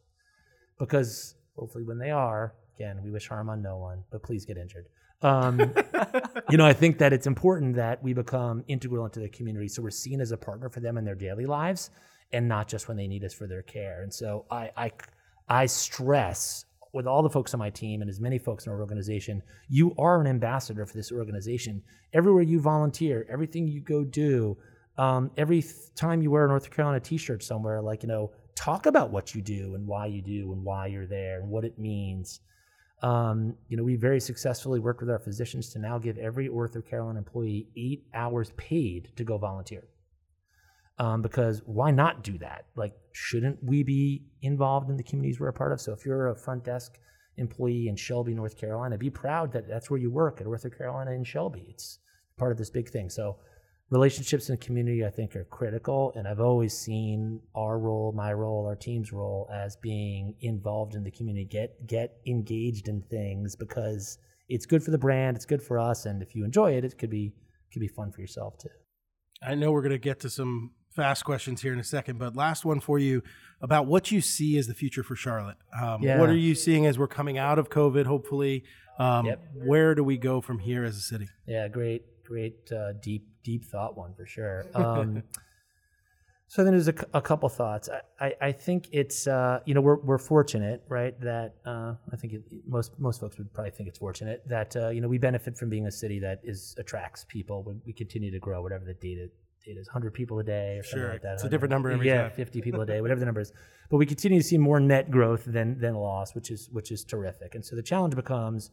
because 0.79 1.35
hopefully 1.55 1.83
when 1.83 1.99
they 1.99 2.11
are, 2.11 2.55
again, 2.75 3.01
we 3.03 3.11
wish 3.11 3.27
harm 3.27 3.49
on 3.49 3.61
no 3.61 3.77
one, 3.77 4.03
but 4.11 4.23
please 4.23 4.45
get 4.45 4.57
injured. 4.57 4.87
Um, 5.21 5.59
you 6.49 6.57
know, 6.57 6.65
I 6.65 6.73
think 6.73 6.97
that 6.99 7.13
it's 7.13 7.27
important 7.27 7.75
that 7.75 8.01
we 8.01 8.13
become 8.13 8.63
integral 8.67 9.05
into 9.05 9.19
the 9.19 9.29
community, 9.29 9.67
so 9.67 9.81
we're 9.81 9.91
seen 9.91 10.21
as 10.21 10.31
a 10.31 10.37
partner 10.37 10.69
for 10.69 10.79
them 10.79 10.97
in 10.97 11.05
their 11.05 11.15
daily 11.15 11.45
lives, 11.45 11.91
and 12.31 12.47
not 12.47 12.67
just 12.67 12.87
when 12.87 12.97
they 12.97 13.07
need 13.07 13.23
us 13.23 13.33
for 13.33 13.47
their 13.47 13.61
care. 13.61 14.01
And 14.01 14.13
so 14.13 14.45
I, 14.49 14.71
I, 14.75 14.91
I 15.47 15.65
stress 15.65 16.65
with 16.93 17.07
all 17.07 17.21
the 17.21 17.29
folks 17.29 17.53
on 17.53 17.59
my 17.59 17.69
team 17.69 18.01
and 18.01 18.09
as 18.09 18.19
many 18.19 18.37
folks 18.37 18.65
in 18.65 18.71
our 18.71 18.79
organization, 18.79 19.41
you 19.67 19.93
are 19.97 20.19
an 20.19 20.27
ambassador 20.27 20.85
for 20.85 20.97
this 20.97 21.11
organization. 21.11 21.81
Everywhere 22.13 22.43
you 22.43 22.59
volunteer, 22.59 23.25
everything 23.29 23.67
you 23.67 23.81
go 23.81 24.03
do, 24.03 24.57
um, 24.97 25.31
every 25.37 25.61
th- 25.61 25.93
time 25.95 26.21
you 26.21 26.31
wear 26.31 26.45
a 26.45 26.59
OrthoCarolina 26.59 27.03
T-shirt 27.03 27.43
somewhere, 27.43 27.81
like 27.81 28.03
you 28.03 28.09
know, 28.09 28.31
talk 28.55 28.85
about 28.85 29.11
what 29.11 29.33
you 29.33 29.41
do 29.41 29.75
and 29.75 29.87
why 29.87 30.07
you 30.07 30.21
do 30.21 30.51
and 30.51 30.63
why 30.63 30.87
you're 30.87 31.07
there 31.07 31.39
and 31.39 31.49
what 31.49 31.63
it 31.63 31.79
means. 31.79 32.41
Um, 33.01 33.55
you 33.69 33.77
know, 33.77 33.83
we 33.83 33.95
very 33.95 34.19
successfully 34.19 34.79
worked 34.79 34.99
with 34.99 35.09
our 35.09 35.19
physicians 35.19 35.69
to 35.69 35.79
now 35.79 35.97
give 35.97 36.17
every 36.17 36.49
OrthoCarolina 36.49 37.17
employee 37.17 37.69
eight 37.77 38.05
hours 38.13 38.51
paid 38.57 39.11
to 39.15 39.23
go 39.23 39.37
volunteer. 39.37 39.83
Um, 40.99 41.21
because 41.21 41.61
why 41.65 41.91
not 41.91 42.23
do 42.23 42.37
that? 42.39 42.65
Like, 42.75 42.93
shouldn't 43.13 43.63
we 43.63 43.83
be 43.83 44.25
involved 44.41 44.89
in 44.89 44.97
the 44.97 45.03
communities 45.03 45.39
we're 45.39 45.47
a 45.47 45.53
part 45.53 45.71
of? 45.71 45.79
So 45.79 45.93
if 45.93 46.05
you're 46.05 46.27
a 46.27 46.35
front 46.35 46.65
desk 46.65 46.99
employee 47.37 47.87
in 47.87 47.95
Shelby, 47.95 48.33
North 48.33 48.57
Carolina, 48.57 48.97
be 48.97 49.09
proud 49.09 49.53
that 49.53 49.67
that's 49.67 49.89
where 49.89 49.99
you 49.99 50.11
work 50.11 50.41
at 50.41 50.47
North 50.47 50.65
Carolina 50.77 51.11
in 51.11 51.23
Shelby. 51.23 51.67
It's 51.69 51.99
part 52.37 52.51
of 52.51 52.57
this 52.57 52.69
big 52.69 52.89
thing. 52.89 53.09
So 53.09 53.37
relationships 53.91 54.49
in 54.49 54.53
the 54.53 54.65
community 54.65 55.03
i 55.03 55.09
think 55.09 55.35
are 55.35 55.45
critical 55.45 56.13
and 56.15 56.27
i've 56.27 56.39
always 56.39 56.77
seen 56.77 57.39
our 57.55 57.79
role 57.79 58.11
my 58.11 58.31
role 58.31 58.65
our 58.67 58.75
team's 58.75 59.11
role 59.11 59.49
as 59.51 59.75
being 59.77 60.35
involved 60.41 60.95
in 60.95 61.03
the 61.03 61.11
community 61.11 61.45
get 61.45 61.87
get 61.87 62.17
engaged 62.27 62.87
in 62.87 63.01
things 63.09 63.55
because 63.55 64.19
it's 64.47 64.65
good 64.65 64.83
for 64.83 64.91
the 64.91 64.97
brand 64.97 65.35
it's 65.35 65.45
good 65.45 65.61
for 65.61 65.79
us 65.79 66.05
and 66.05 66.21
if 66.21 66.35
you 66.35 66.45
enjoy 66.45 66.71
it 66.71 66.85
it 66.85 66.97
could 66.97 67.09
be 67.09 67.33
could 67.73 67.79
be 67.79 67.87
fun 67.87 68.11
for 68.11 68.21
yourself 68.21 68.57
too 68.59 68.69
i 69.41 69.55
know 69.55 69.71
we're 69.71 69.81
going 69.81 69.91
to 69.91 69.97
get 69.97 70.19
to 70.19 70.29
some 70.29 70.71
fast 71.01 71.23
questions 71.23 71.61
here 71.61 71.73
in 71.73 71.79
a 71.79 71.83
second 71.83 72.19
but 72.19 72.35
last 72.35 72.65
one 72.65 72.79
for 72.79 72.99
you 72.99 73.21
about 73.61 73.85
what 73.85 74.11
you 74.11 74.21
see 74.21 74.57
as 74.57 74.67
the 74.67 74.73
future 74.73 75.03
for 75.03 75.15
charlotte 75.15 75.57
um, 75.81 76.01
yeah. 76.03 76.19
what 76.19 76.29
are 76.29 76.35
you 76.35 76.55
seeing 76.55 76.85
as 76.85 76.97
we're 76.99 77.07
coming 77.07 77.37
out 77.37 77.57
of 77.57 77.69
covid 77.69 78.05
hopefully 78.05 78.63
um, 78.99 79.25
yep. 79.25 79.41
where 79.53 79.95
do 79.95 80.03
we 80.03 80.17
go 80.17 80.41
from 80.41 80.59
here 80.59 80.83
as 80.83 80.97
a 80.97 81.01
city 81.01 81.27
yeah 81.47 81.67
great 81.67 82.03
great 82.29 82.71
uh, 82.71 82.93
deep 83.01 83.27
deep 83.43 83.65
thought 83.65 83.97
one 83.97 84.13
for 84.13 84.25
sure. 84.25 84.65
Um, 84.75 85.23
so 86.47 86.63
then 86.63 86.73
there's 86.73 86.87
a, 86.87 86.95
a 87.13 87.21
couple 87.21 87.47
thoughts. 87.47 87.89
I, 88.19 88.25
I, 88.25 88.33
I 88.47 88.51
think 88.51 88.87
it's 88.91 89.27
uh, 89.27 89.59
you 89.65 89.75
know 89.75 89.81
we're 89.81 89.99
we're 89.99 90.17
fortunate 90.17 90.83
right 90.89 91.19
that 91.21 91.55
uh, 91.63 91.93
I 92.11 92.15
think 92.15 92.33
it, 92.33 92.41
most 92.67 92.99
most 92.99 93.19
folks 93.21 93.37
would 93.37 93.53
probably 93.53 93.69
think 93.69 93.87
it's 93.87 93.99
fortunate 93.99 94.41
that 94.47 94.75
uh, 94.75 94.89
you 94.89 94.99
know 94.99 95.07
we 95.07 95.19
benefit 95.19 95.57
from 95.59 95.69
being 95.69 95.85
a 95.85 95.91
city 95.91 96.17
that 96.19 96.39
is 96.43 96.75
attracts 96.79 97.23
people 97.23 97.61
when 97.61 97.81
we 97.85 97.93
continue 97.93 98.31
to 98.31 98.39
grow 98.39 98.63
whatever 98.63 98.83
the 98.83 98.95
data 98.95 99.29
data 99.69 99.79
is 99.79 99.87
100 99.87 100.13
people 100.13 100.39
a 100.39 100.43
day 100.43 100.77
or 100.77 100.83
something 100.83 101.09
like 101.09 101.21
that. 101.21 101.33
It's 101.33 101.43
a 101.43 101.49
different 101.49 101.71
number 101.71 101.91
every 101.91 102.07
yeah, 102.07 102.23
time. 102.23 102.31
50 102.31 102.61
people 102.61 102.81
a 102.81 102.85
day, 102.85 103.01
whatever 103.01 103.19
the 103.19 103.25
number 103.25 103.41
is. 103.41 103.51
But 103.89 103.97
we 103.97 104.05
continue 104.05 104.39
to 104.39 104.47
see 104.47 104.57
more 104.57 104.79
net 104.79 105.09
growth 105.11 105.43
than 105.45 105.79
than 105.79 105.95
loss, 105.95 106.35
which 106.35 106.51
is 106.51 106.69
which 106.71 106.91
is 106.91 107.03
terrific. 107.03 107.55
And 107.55 107.65
so 107.65 107.75
the 107.75 107.83
challenge 107.83 108.15
becomes 108.15 108.71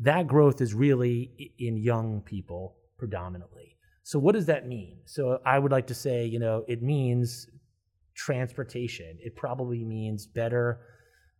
that 0.00 0.26
growth 0.26 0.60
is 0.60 0.74
really 0.74 1.52
in 1.58 1.76
young 1.76 2.20
people 2.22 2.76
predominantly. 2.98 3.76
So 4.02 4.18
what 4.18 4.32
does 4.34 4.46
that 4.46 4.66
mean? 4.66 4.98
So 5.06 5.40
I 5.46 5.58
would 5.58 5.72
like 5.72 5.86
to 5.86 5.94
say, 5.94 6.26
you 6.26 6.38
know, 6.38 6.64
it 6.68 6.82
means 6.82 7.48
transportation. 8.14 9.16
It 9.20 9.34
probably 9.34 9.82
means 9.84 10.26
better. 10.26 10.80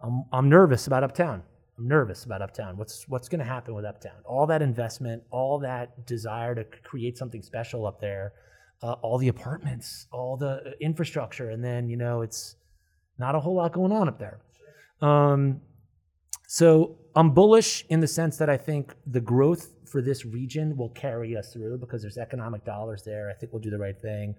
I'm, 0.01 0.25
I'm 0.33 0.49
nervous 0.49 0.87
about 0.87 1.05
uptown. 1.05 1.43
I'm 1.79 1.89
nervous 1.89 2.25
about 2.25 2.41
uptown. 2.41 2.77
What's 2.77 3.09
what's 3.09 3.29
going 3.29 3.41
to 3.41 3.45
happen 3.45 3.75
with 3.75 3.85
uptown? 3.85 4.21
All 4.25 4.47
that 4.47 4.63
investment, 4.63 5.23
all 5.31 5.59
that 5.61 6.07
desire 6.07 6.55
to 6.55 6.65
create 6.85 7.19
something 7.19 7.43
special 7.43 7.87
up 7.87 8.01
there, 8.01 8.33
uh, 8.83 8.93
all 9.03 9.19
the 9.19 9.29
apartments, 9.29 10.07
all 10.13 10.37
the 10.37 10.75
infrastructure, 10.81 11.51
and 11.51 11.65
then 11.65 11.89
you 11.89 11.97
know 11.97 12.23
it's 12.23 12.57
not 13.19 13.35
a 13.35 13.41
whole 13.41 13.55
lot 13.55 13.73
going 13.73 13.93
on 13.93 14.09
up 14.09 14.19
there. 14.19 14.41
Um, 15.01 15.61
so 16.47 16.99
I'm 17.15 17.31
bullish 17.31 17.85
in 17.89 18.01
the 18.01 18.07
sense 18.07 18.37
that 18.39 18.51
I 18.51 18.57
think 18.57 18.95
the 19.07 19.21
growth 19.21 19.71
for 19.87 20.03
this 20.03 20.25
region 20.25 20.77
will 20.77 20.91
carry 20.91 21.37
us 21.37 21.53
through 21.53 21.79
because 21.79 22.03
there's 22.03 22.19
economic 22.19 22.65
dollars 22.65 23.03
there. 23.05 23.31
I 23.31 23.35
think 23.35 23.53
we'll 23.53 23.63
do 23.63 23.71
the 23.71 23.79
right 23.79 24.01
thing. 24.01 24.35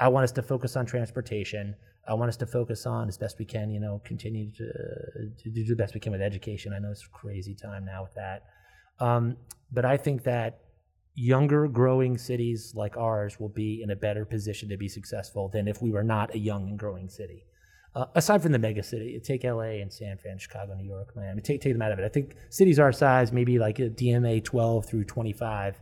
I 0.00 0.08
want 0.08 0.24
us 0.24 0.32
to 0.32 0.42
focus 0.42 0.76
on 0.76 0.86
transportation. 0.86 1.74
I 2.08 2.14
want 2.14 2.28
us 2.28 2.36
to 2.38 2.46
focus 2.46 2.86
on 2.86 3.08
as 3.08 3.16
best 3.16 3.38
we 3.38 3.44
can, 3.44 3.70
you 3.70 3.80
know, 3.80 4.00
continue 4.04 4.50
to, 4.52 4.64
to 5.42 5.50
do 5.50 5.64
the 5.64 5.76
best 5.76 5.94
we 5.94 6.00
can 6.00 6.12
with 6.12 6.20
education. 6.20 6.72
I 6.72 6.78
know 6.78 6.90
it's 6.90 7.04
a 7.04 7.08
crazy 7.08 7.54
time 7.54 7.84
now 7.84 8.02
with 8.02 8.14
that. 8.14 8.44
Um, 8.98 9.36
but 9.72 9.84
I 9.84 9.96
think 9.96 10.24
that 10.24 10.60
younger 11.14 11.68
growing 11.68 12.18
cities 12.18 12.72
like 12.74 12.96
ours 12.96 13.38
will 13.38 13.48
be 13.48 13.82
in 13.82 13.90
a 13.90 13.96
better 13.96 14.24
position 14.24 14.68
to 14.68 14.76
be 14.76 14.88
successful 14.88 15.48
than 15.48 15.68
if 15.68 15.80
we 15.80 15.90
were 15.90 16.02
not 16.02 16.34
a 16.34 16.38
young 16.38 16.68
and 16.68 16.78
growing 16.78 17.08
city. 17.08 17.44
Uh, 17.94 18.06
aside 18.16 18.42
from 18.42 18.50
the 18.50 18.58
mega 18.58 18.82
city, 18.82 19.20
take 19.22 19.44
LA 19.44 19.80
and 19.80 19.92
San 19.92 20.18
Fran, 20.18 20.36
Chicago, 20.38 20.74
New 20.74 20.88
York, 20.88 21.14
Miami, 21.14 21.40
take, 21.40 21.60
take 21.60 21.72
them 21.72 21.82
out 21.82 21.92
of 21.92 22.00
it. 22.00 22.04
I 22.04 22.08
think 22.08 22.34
cities 22.50 22.80
our 22.80 22.92
size, 22.92 23.32
maybe 23.32 23.60
like 23.60 23.78
a 23.78 23.88
DMA 23.88 24.42
12 24.42 24.86
through 24.86 25.04
25, 25.04 25.80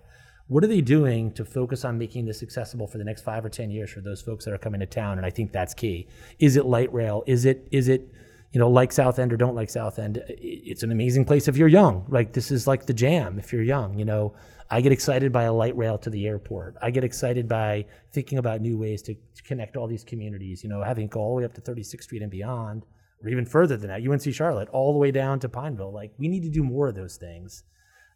what 0.49 0.62
are 0.62 0.66
they 0.66 0.83
doing 0.83 1.33
to 1.33 1.47
focus 1.47 1.87
on 1.87 1.97
making 1.97 2.27
this 2.27 2.42
accessible 2.42 2.87
for 2.87 2.99
the 2.99 3.05
next 3.05 3.23
five 3.23 3.42
or 3.42 3.49
10 3.49 3.71
years 3.71 3.90
for 3.90 4.03
those 4.03 4.21
folks 4.21 4.45
that 4.45 4.53
are 4.53 4.59
coming 4.59 4.81
to 4.81 4.87
town? 4.87 5.16
And 5.16 5.25
I 5.25 5.31
think 5.31 5.53
that's 5.53 5.73
key. 5.73 6.07
Is 6.38 6.57
it 6.57 6.66
light 6.66 6.92
rail? 6.92 7.25
Is 7.27 7.47
it, 7.47 7.66
is 7.71 7.88
it, 7.88 8.12
you 8.52 8.58
know, 8.58 8.68
like 8.68 8.92
South 8.92 9.18
End 9.18 9.32
or 9.32 9.36
don't 9.36 9.54
like 9.54 9.70
South 9.70 9.98
End? 9.98 10.22
It's 10.28 10.82
an 10.82 10.92
amazing 10.92 11.24
place 11.24 11.48
if 11.48 11.56
you're 11.56 11.68
young. 11.68 12.04
Like 12.08 12.32
this 12.32 12.50
is 12.50 12.66
like 12.66 12.86
the 12.86 12.94
jam 12.94 13.38
if 13.38 13.52
you're 13.52 13.62
young, 13.62 13.98
you 13.98 14.04
know. 14.04 14.34
I 14.70 14.80
get 14.80 14.90
excited 14.90 15.32
by 15.32 15.42
a 15.42 15.52
light 15.52 15.76
rail 15.76 15.98
to 15.98 16.08
the 16.08 16.26
airport. 16.26 16.76
I 16.80 16.90
get 16.90 17.04
excited 17.04 17.46
by 17.46 17.84
thinking 18.10 18.38
about 18.38 18.62
new 18.62 18.78
ways 18.78 19.02
to, 19.02 19.16
connect 19.44 19.76
all 19.76 19.88
these 19.88 20.04
communities, 20.04 20.62
you 20.62 20.70
know, 20.70 20.84
having 20.84 21.08
go 21.08 21.18
all 21.18 21.34
the 21.34 21.40
way 21.40 21.44
up 21.44 21.52
to 21.52 21.60
36th 21.60 22.04
Street 22.04 22.22
and 22.22 22.30
beyond, 22.30 22.86
or 23.22 23.28
even 23.28 23.44
further 23.44 23.76
than 23.76 23.88
that, 23.88 24.08
UNC 24.08 24.32
Charlotte, 24.32 24.68
all 24.68 24.92
the 24.92 25.00
way 25.00 25.10
down 25.10 25.40
to 25.40 25.48
Pineville. 25.48 25.92
Like, 25.92 26.12
we 26.16 26.28
need 26.28 26.44
to 26.44 26.48
do 26.48 26.62
more 26.62 26.86
of 26.86 26.94
those 26.94 27.16
things. 27.16 27.64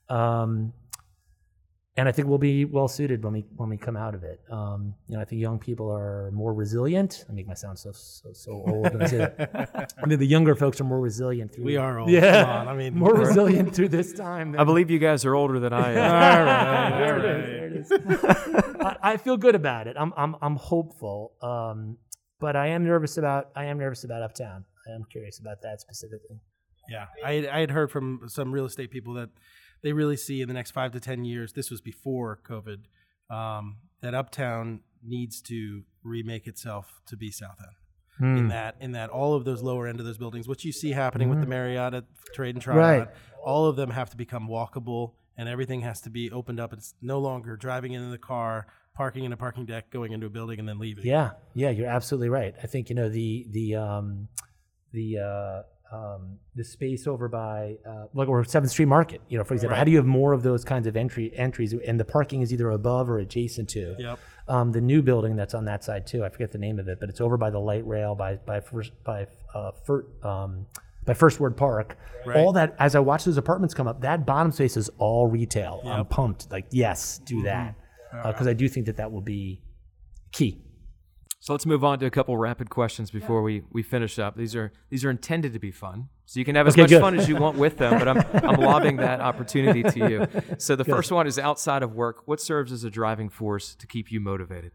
Um, 0.09 0.72
and 1.99 2.09
I 2.09 2.13
think 2.13 2.29
we'll 2.29 2.39
be 2.39 2.67
well 2.67 2.89
suited 2.89 3.25
when 3.25 3.33
we 3.33 3.45
when 3.57 3.71
we 3.71 3.79
come 3.79 3.97
out 3.97 4.15
of 4.15 4.23
it. 4.23 4.41
Um, 4.51 4.95
you 5.09 5.17
know, 5.17 5.23
I 5.23 5.25
think 5.25 5.41
young 5.41 5.59
people 5.59 5.91
are 5.91 6.31
more 6.31 6.53
resilient. 6.53 7.25
I 7.29 7.33
make 7.33 7.47
my 7.47 7.55
sound 7.55 7.79
so 7.79 7.93
so, 7.93 8.33
so 8.35 8.53
old 8.67 8.93
when 8.93 9.03
I 9.03 9.07
say 9.07 9.17
that. 9.17 9.95
I 10.03 10.07
mean, 10.07 10.19
the 10.19 10.27
younger 10.27 10.55
folks 10.55 10.79
are 10.81 10.85
more 10.85 11.01
resilient. 11.01 11.55
Through, 11.55 11.65
we 11.65 11.77
are 11.79 11.99
old. 11.99 12.11
Yeah, 12.11 12.65
I 12.69 12.75
mean, 12.75 12.95
more 12.99 13.15
resilient 13.15 13.75
through 13.75 13.89
this 13.89 14.13
time. 14.13 14.53
Than, 14.53 14.61
I 14.61 14.65
believe 14.65 14.91
you 14.91 14.99
guys 14.99 15.25
are 15.25 15.35
older 15.35 15.59
than 15.59 15.73
I 15.73 15.93
am. 15.93 15.99
all 15.99 16.45
right, 16.45 16.99
there, 16.99 17.67
It 17.67 17.77
is, 17.77 17.89
there 17.89 18.01
it 18.01 18.07
is. 18.07 18.75
I, 18.81 18.97
I, 19.03 19.17
feel 19.17 19.39
good 19.39 19.55
about 19.55 19.87
it. 19.87 19.97
I'm 19.99 20.13
I'm 20.19 20.37
I'm 20.43 20.57
hopeful, 20.57 21.33
um, 21.41 21.97
but 22.41 22.57
I 22.57 22.69
am 22.69 22.85
nervous 22.85 23.17
about 23.17 23.51
I 23.57 23.65
am 23.65 23.79
nervous 23.79 24.05
about 24.05 24.23
Uptown. 24.23 24.67
I 24.87 24.95
am 24.95 25.05
curious 25.11 25.39
about 25.39 25.63
that 25.63 25.81
specifically. 25.81 26.41
Yeah, 26.91 27.07
I 27.25 27.49
I 27.51 27.61
had 27.61 27.71
heard 27.71 27.91
from 27.91 28.21
some 28.27 28.53
real 28.53 28.67
estate 28.67 28.91
people 28.91 29.15
that 29.15 29.31
they 29.83 29.93
really 29.93 30.17
see 30.17 30.41
in 30.41 30.49
the 30.49 30.55
next 30.55 30.73
five 30.73 30.93
to 30.93 31.01
ten 31.01 31.25
years. 31.25 31.53
This 31.53 31.71
was 31.71 31.81
before 31.81 32.39
COVID. 32.45 32.85
Um, 33.29 33.79
that 34.03 34.15
Uptown 34.15 34.81
needs 35.03 35.41
to 35.43 35.83
remake 36.03 36.47
itself 36.47 37.01
to 37.07 37.17
be 37.17 37.31
South 37.31 37.59
End. 37.61 38.29
mm. 38.29 38.39
in 38.39 38.49
that 38.49 38.77
in 38.81 38.93
that 38.93 39.11
all 39.11 39.35
of 39.35 39.45
those 39.45 39.62
lower 39.62 39.87
end 39.87 40.01
of 40.01 40.07
those 40.07 40.19
buildings, 40.19 40.47
which 40.47 40.65
you 40.65 40.73
see 40.73 40.93
happening 40.93 41.29
mm. 41.29 41.31
with 41.31 41.41
the 41.41 41.45
mm-hmm. 41.45 41.51
Marriott 41.51 42.05
Trade 42.35 42.55
and 42.55 42.62
Tryon, 42.62 43.01
right. 43.01 43.09
all 43.45 43.67
of 43.67 43.77
them 43.77 43.91
have 43.91 44.11
to 44.11 44.17
become 44.17 44.49
walkable 44.49 45.12
and 45.37 45.49
everything 45.49 45.83
has 45.83 46.01
to 46.03 46.11
be 46.11 46.31
opened 46.31 46.61
up. 46.61 46.73
It's 46.73 46.95
no 47.03 47.19
longer 47.19 47.57
driving 47.57 47.93
into 47.93 48.09
the 48.11 48.19
car, 48.19 48.67
parking 48.95 49.25
in 49.25 49.33
a 49.33 49.37
parking 49.37 49.67
deck, 49.67 49.91
going 49.91 50.12
into 50.12 50.27
a 50.27 50.31
building, 50.31 50.59
and 50.59 50.69
then 50.69 50.79
leaving. 50.79 51.05
Yeah, 51.05 51.33
yeah, 51.55 51.71
you're 51.71 51.89
absolutely 51.89 52.29
right. 52.29 52.55
I 52.62 52.67
think 52.67 52.89
you 52.89 52.97
know 52.97 53.09
the 53.09 53.47
the 53.51 53.77
um, 53.77 54.29
the 54.93 55.19
uh, 55.19 55.62
um, 55.92 56.38
the 56.55 56.64
space 56.64 57.07
over 57.07 57.29
by 57.29 57.77
uh, 57.88 58.07
like 58.14 58.29
or 58.29 58.44
Seventh 58.44 58.70
Street 58.72 58.87
Market. 58.87 59.20
You 59.29 59.38
know, 59.38 59.44
for 59.44 59.55
example, 59.55 59.72
right. 59.72 59.79
how 59.79 59.85
do 59.85 59.90
you 59.90 59.96
have 59.99 60.07
more 60.07 60.33
of 60.33 60.42
those 60.42 60.64
kinds 60.64 60.87
of 60.87 60.96
entry 60.96 61.33
entries, 61.37 61.75
and 61.75 61.99
the 61.99 62.05
parking 62.05 62.42
is 62.42 62.53
either 62.53 62.70
above 62.70 63.09
or 63.09 63.18
adjacent 63.18 63.68
to? 63.70 63.94
Yep. 63.99 64.18
Um, 64.49 64.72
the 64.72 64.81
new 64.81 65.03
building 65.03 65.37
that's 65.37 65.55
on 65.55 65.64
that 65.66 65.85
side 65.85 66.07
too. 66.07 66.25
I 66.25 66.29
forget 66.29 66.53
the 66.53 66.59
name 66.59 66.79
of 66.79 66.88
it, 66.88 66.99
but 67.01 67.09
it's 67.09 67.20
over 67.20 67.37
by 67.37 67.51
the 67.51 67.59
light 67.59 67.87
rail 67.87 68.14
by 68.14 68.37
by 68.37 68.61
first 68.61 68.92
by 69.05 69.27
uh, 69.55 69.72
um, 70.22 70.66
by 71.05 71.14
First 71.14 71.40
Ward 71.40 71.57
Park. 71.57 71.96
Right. 72.25 72.37
All 72.37 72.53
that 72.53 72.75
as 72.79 72.94
I 72.94 73.01
watch 73.01 73.25
those 73.25 73.37
apartments 73.37 73.75
come 73.75 73.87
up, 73.87 74.01
that 74.03 74.27
bottom 74.27 74.53
space 74.53 74.77
is 74.77 74.90
all 74.99 75.27
retail. 75.29 75.83
Yep. 75.85 75.94
I'm 75.94 76.07
pumped. 76.07 76.51
Like 76.51 76.66
yes, 76.70 77.18
do 77.18 77.37
mm-hmm. 77.37 77.44
that 77.44 77.75
because 78.25 78.46
uh, 78.46 78.51
I 78.51 78.55
do 78.55 78.68
think 78.68 78.87
that 78.87 78.96
that 78.96 79.11
will 79.12 79.20
be 79.20 79.62
key. 80.33 80.62
So 81.47 81.53
let's 81.53 81.65
move 81.65 81.85
on 81.85 82.01
to 82.01 82.07
a 82.07 82.11
couple 82.11 82.37
rapid 82.37 82.71
questions 82.71 83.13
before 83.13 83.41
we, 83.41 83.63
we 83.71 83.85
finish 83.85 84.19
up. 84.19 84.37
These 84.37 84.57
are 84.57 84.73
these 84.91 85.05
are 85.05 85.11
intended 85.11 85.53
to 85.53 85.61
be 85.61 85.71
fun, 85.71 86.09
so 86.25 86.41
you 86.41 86.45
can 86.45 86.57
have 86.57 86.67
as 86.67 86.75
okay, 86.75 86.81
much 86.81 86.91
good. 86.91 87.01
fun 87.01 87.17
as 87.17 87.29
you 87.29 87.37
want 87.37 87.57
with 87.57 87.79
them. 87.79 88.01
But 88.01 88.09
I'm 88.09 88.19
I'm 88.45 88.61
lobbing 88.61 88.97
that 88.97 89.21
opportunity 89.21 89.85
to 89.85 90.11
you. 90.11 90.27
So 90.59 90.75
the 90.75 90.83
good. 90.83 90.93
first 90.93 91.13
one 91.13 91.29
is 91.29 91.39
outside 91.39 91.85
of 91.85 91.95
work. 91.95 92.23
What 92.27 92.41
serves 92.41 92.73
as 92.73 92.83
a 92.83 92.91
driving 92.91 93.29
force 93.29 93.77
to 93.77 93.87
keep 93.87 94.11
you 94.11 94.19
motivated? 94.19 94.73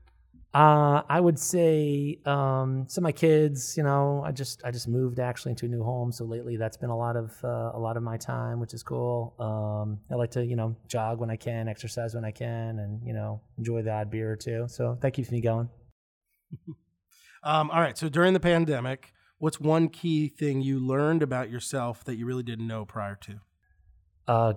Uh, 0.53 1.01
I 1.09 1.19
would 1.19 1.37
say 1.37 2.19
um, 2.25 2.85
so. 2.87 3.01
My 3.01 3.11
kids, 3.11 3.75
you 3.75 3.83
know, 3.83 4.23
I 4.25 4.31
just 4.31 4.61
I 4.63 4.71
just 4.71 4.87
moved 4.87 5.19
actually 5.19 5.51
into 5.51 5.65
a 5.65 5.69
new 5.69 5.83
home, 5.83 6.13
so 6.13 6.23
lately 6.23 6.55
that's 6.55 6.77
been 6.77 6.89
a 6.89 6.97
lot 6.97 7.17
of 7.17 7.33
uh, 7.43 7.71
a 7.73 7.79
lot 7.79 7.97
of 7.97 8.03
my 8.03 8.15
time, 8.15 8.61
which 8.61 8.73
is 8.73 8.81
cool. 8.81 9.33
Um, 9.39 9.99
I 10.09 10.15
like 10.15 10.31
to 10.31 10.45
you 10.45 10.55
know 10.55 10.77
jog 10.87 11.19
when 11.19 11.29
I 11.29 11.35
can, 11.35 11.67
exercise 11.67 12.15
when 12.15 12.23
I 12.23 12.31
can, 12.31 12.79
and 12.79 13.05
you 13.05 13.11
know 13.11 13.41
enjoy 13.57 13.81
the 13.81 13.91
odd 13.91 14.09
beer 14.09 14.31
or 14.31 14.37
two. 14.37 14.67
So 14.69 14.97
that 15.01 15.11
keeps 15.11 15.31
me 15.31 15.41
going. 15.41 15.67
Um, 17.43 17.71
all 17.71 17.81
right. 17.81 17.97
So 17.97 18.09
during 18.09 18.33
the 18.33 18.39
pandemic, 18.39 19.13
what's 19.39 19.59
one 19.59 19.89
key 19.89 20.27
thing 20.27 20.61
you 20.61 20.79
learned 20.79 21.23
about 21.23 21.49
yourself 21.49 22.03
that 22.05 22.15
you 22.15 22.25
really 22.25 22.43
didn't 22.43 22.67
know 22.67 22.85
prior 22.85 23.17
to? 23.21 23.39
Uh, 24.27 24.53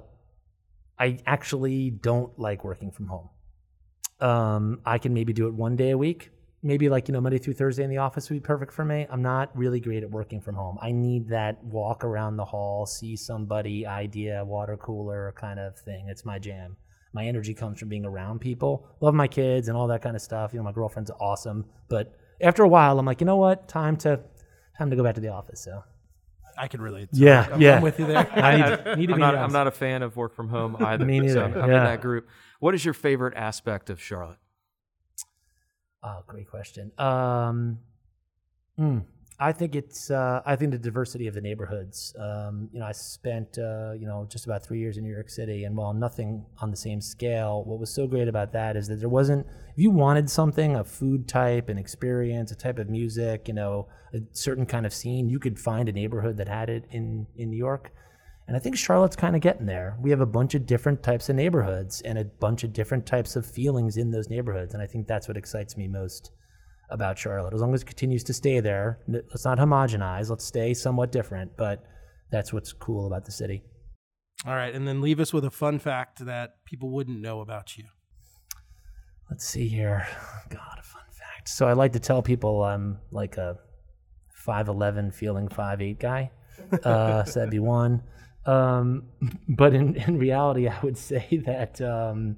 I 0.99 1.19
actually 1.27 1.91
don't 1.91 2.39
like 2.39 2.65
working 2.65 2.91
from 2.91 3.07
home. 3.07 3.31
Um, 4.21 4.81
I 4.87 4.99
can 4.99 5.13
maybe 5.13 5.33
do 5.33 5.47
it 5.49 5.55
one 5.55 5.77
day 5.77 5.91
a 5.91 5.99
week. 5.99 6.31
Maybe 6.63 6.89
like, 6.89 7.09
you 7.09 7.13
know, 7.13 7.21
Monday 7.21 7.39
through 7.39 7.55
Thursday 7.55 7.83
in 7.85 7.91
the 7.91 7.99
office 7.99 8.31
would 8.31 8.37
be 8.37 8.41
perfect 8.41 8.73
for 8.73 8.85
me. 8.85 9.07
I'm 9.11 9.21
not 9.21 9.55
really 9.57 9.81
great 9.81 10.03
at 10.03 10.11
working 10.11 10.41
from 10.41 10.55
home. 10.55 10.79
I 10.81 10.93
need 10.93 11.29
that 11.29 11.63
walk 11.63 12.05
around 12.05 12.37
the 12.37 12.45
hall, 12.45 12.87
see 12.87 13.17
somebody, 13.17 13.87
idea, 13.87 14.45
water 14.45 14.77
cooler 14.77 15.35
kind 15.37 15.61
of 15.61 15.79
thing. 15.79 16.07
It's 16.09 16.25
my 16.25 16.39
jam. 16.39 16.77
My 17.15 17.25
energy 17.25 17.55
comes 17.55 17.79
from 17.79 17.89
being 17.89 18.05
around 18.05 18.41
people. 18.41 18.87
Love 19.01 19.15
my 19.15 19.29
kids 19.29 19.69
and 19.69 19.77
all 19.77 19.87
that 19.87 20.03
kind 20.03 20.17
of 20.17 20.21
stuff. 20.21 20.53
You 20.53 20.59
know, 20.59 20.65
my 20.65 20.73
girlfriend's 20.73 21.13
awesome. 21.21 21.65
But 21.89 22.13
after 22.41 22.65
a 22.65 22.69
while, 22.69 22.99
I'm 22.99 23.07
like, 23.07 23.21
you 23.21 23.25
know 23.25 23.37
what? 23.37 23.69
Time 23.69 23.97
to 23.99 24.21
time 24.77 24.91
to 24.91 24.97
go 24.97 25.05
back 25.05 25.15
to 25.15 25.21
the 25.21 25.29
office. 25.29 25.61
So 25.61 25.85
I 26.59 26.67
could 26.67 26.81
relate. 26.81 27.09
yeah, 27.13 27.49
I'm, 27.53 27.61
yeah. 27.61 27.77
I'm 27.77 27.83
with 27.83 28.01
you 28.01 28.07
there. 28.07 28.29
I 28.37 28.57
need, 28.57 28.99
need 28.99 29.07
to 29.07 29.15
I'm, 29.15 29.21
not, 29.21 29.37
I'm 29.37 29.53
not 29.53 29.69
a 29.69 29.71
fan 29.71 30.03
of 30.03 30.17
work 30.17 30.35
from 30.35 30.49
home 30.49 30.77
either. 30.81 31.05
Me 31.05 31.21
neither. 31.21 31.35
So 31.35 31.45
I'm, 31.45 31.55
I'm 31.55 31.71
yeah. 31.71 31.79
in 31.79 31.85
that 31.85 32.01
group. 32.01 32.29
What 32.59 32.75
is 32.75 32.85
your 32.85 32.95
favorite 32.95 33.35
aspect 33.37 33.91
of 33.91 34.03
Charlotte? 34.03 34.39
Oh, 36.03 36.23
great 36.27 36.51
question. 36.51 36.91
Um, 36.99 37.79
hmm. 38.77 38.99
I 39.39 39.51
think 39.51 39.75
it's 39.75 40.13
uh, 40.13 40.43
I 40.47 40.55
think 40.55 40.71
the 40.71 40.79
diversity 40.79 41.27
of 41.27 41.35
the 41.35 41.41
neighborhoods. 41.41 42.15
Um, 42.19 42.69
you 42.73 42.79
know, 42.79 42.87
I 42.87 42.93
spent 42.93 43.59
uh, 43.59 43.93
you 43.99 44.07
know 44.07 44.27
just 44.31 44.47
about 44.47 44.65
three 44.65 44.79
years 44.79 44.97
in 44.97 45.03
New 45.03 45.13
York 45.13 45.29
City, 45.29 45.65
and 45.65 45.77
while 45.77 45.93
nothing 45.93 46.47
on 46.61 46.71
the 46.71 46.77
same 46.77 47.01
scale, 47.01 47.65
what 47.65 47.81
was 47.81 47.93
so 47.93 48.07
great 48.07 48.29
about 48.29 48.53
that 48.53 48.77
is 48.77 48.87
that 48.89 49.01
there 49.01 49.09
wasn't. 49.09 49.45
If 49.71 49.79
you 49.79 49.91
wanted 49.91 50.31
something, 50.31 50.77
a 50.77 50.85
food 50.85 51.27
type, 51.27 51.69
an 51.69 51.79
experience, 51.79 52.53
a 52.53 52.55
type 52.55 52.79
of 52.79 52.89
music, 52.89 53.49
you 53.49 53.55
know, 53.55 53.89
a 54.13 54.21
certain 54.31 54.67
kind 54.67 54.87
of 54.87 54.95
scene, 54.95 55.29
you 55.29 55.41
could 55.41 55.59
find 55.59 55.89
a 55.89 55.93
neighborhood 55.93 56.37
that 56.37 56.49
had 56.49 56.71
it 56.71 56.85
in 56.93 57.27
in 57.37 57.51
New 57.51 57.59
York. 57.59 57.91
And 58.47 58.57
I 58.57 58.61
think 58.61 58.77
Charlotte's 58.77 59.17
kind 59.17 59.35
of 59.35 59.43
getting 59.43 59.67
there. 59.67 59.97
We 60.01 60.11
have 60.11 60.21
a 60.21 60.27
bunch 60.27 60.55
of 60.55 60.67
different 60.67 61.03
types 61.03 61.29
of 61.29 61.35
neighborhoods 61.35 62.03
and 62.03 62.19
a 62.19 62.25
bunch 62.25 62.63
of 62.63 62.73
different 62.73 63.07
types 63.07 63.37
of 63.37 63.47
feelings 63.47 63.97
in 63.97 64.11
those 64.11 64.29
neighborhoods, 64.29 64.75
and 64.75 64.83
I 64.83 64.87
think 64.87 65.09
that's 65.09 65.27
what 65.27 65.37
excites 65.37 65.77
me 65.77 65.89
most 65.89 66.31
about 66.91 67.19
Charlotte. 67.19 67.55
As 67.55 67.61
long 67.61 67.75
as 67.75 67.83
it 67.83 67.87
continues 67.87 68.25
to 68.25 68.35
stay 68.35 68.61
there, 68.61 69.01
let's 69.09 69.45
not 69.45 69.59
homogenize. 69.59 70.31
Let's 70.31 70.45
stay 70.45 70.75
somewhat 70.75 71.13
different, 71.13 71.57
but 71.57 71.85
that's 72.31 72.53
what's 72.53 72.73
cool 72.73 73.07
about 73.07 73.25
the 73.25 73.33
city. 73.33 73.63
All 74.47 74.55
right, 74.55 74.75
and 74.75 74.87
then 74.87 75.01
leave 75.01 75.21
us 75.21 75.33
with 75.33 75.45
a 75.45 75.51
fun 75.51 75.79
fact 75.79 76.25
that 76.27 76.65
people 76.65 76.91
wouldn't 76.91 77.21
know 77.21 77.41
about 77.41 77.79
you. 77.79 77.85
Let's 79.31 79.47
see 79.47 79.69
here. 79.69 80.07
God, 80.51 80.79
a 80.79 80.83
fun 80.83 81.03
fact. 81.11 81.49
So 81.49 81.67
I 81.67 81.73
like 81.73 81.93
to 81.93 81.99
tell 81.99 82.23
people 82.23 82.63
I'm 82.63 82.99
like 83.11 83.39
a 83.39 83.59
5'11 84.47 85.15
feeling 85.15 85.49
5'8 85.49 85.99
guy. 85.99 86.31
Uh, 86.85 87.25
so 87.25 87.41
that'd 87.41 87.51
be 87.51 87.59
one. 87.59 88.03
Um, 88.47 89.05
but 89.49 89.75
in, 89.75 89.97
in 89.97 90.19
reality, 90.19 90.69
I 90.69 90.79
would 90.83 90.97
say 91.11 91.43
that, 91.47 91.81
um, 91.81 92.37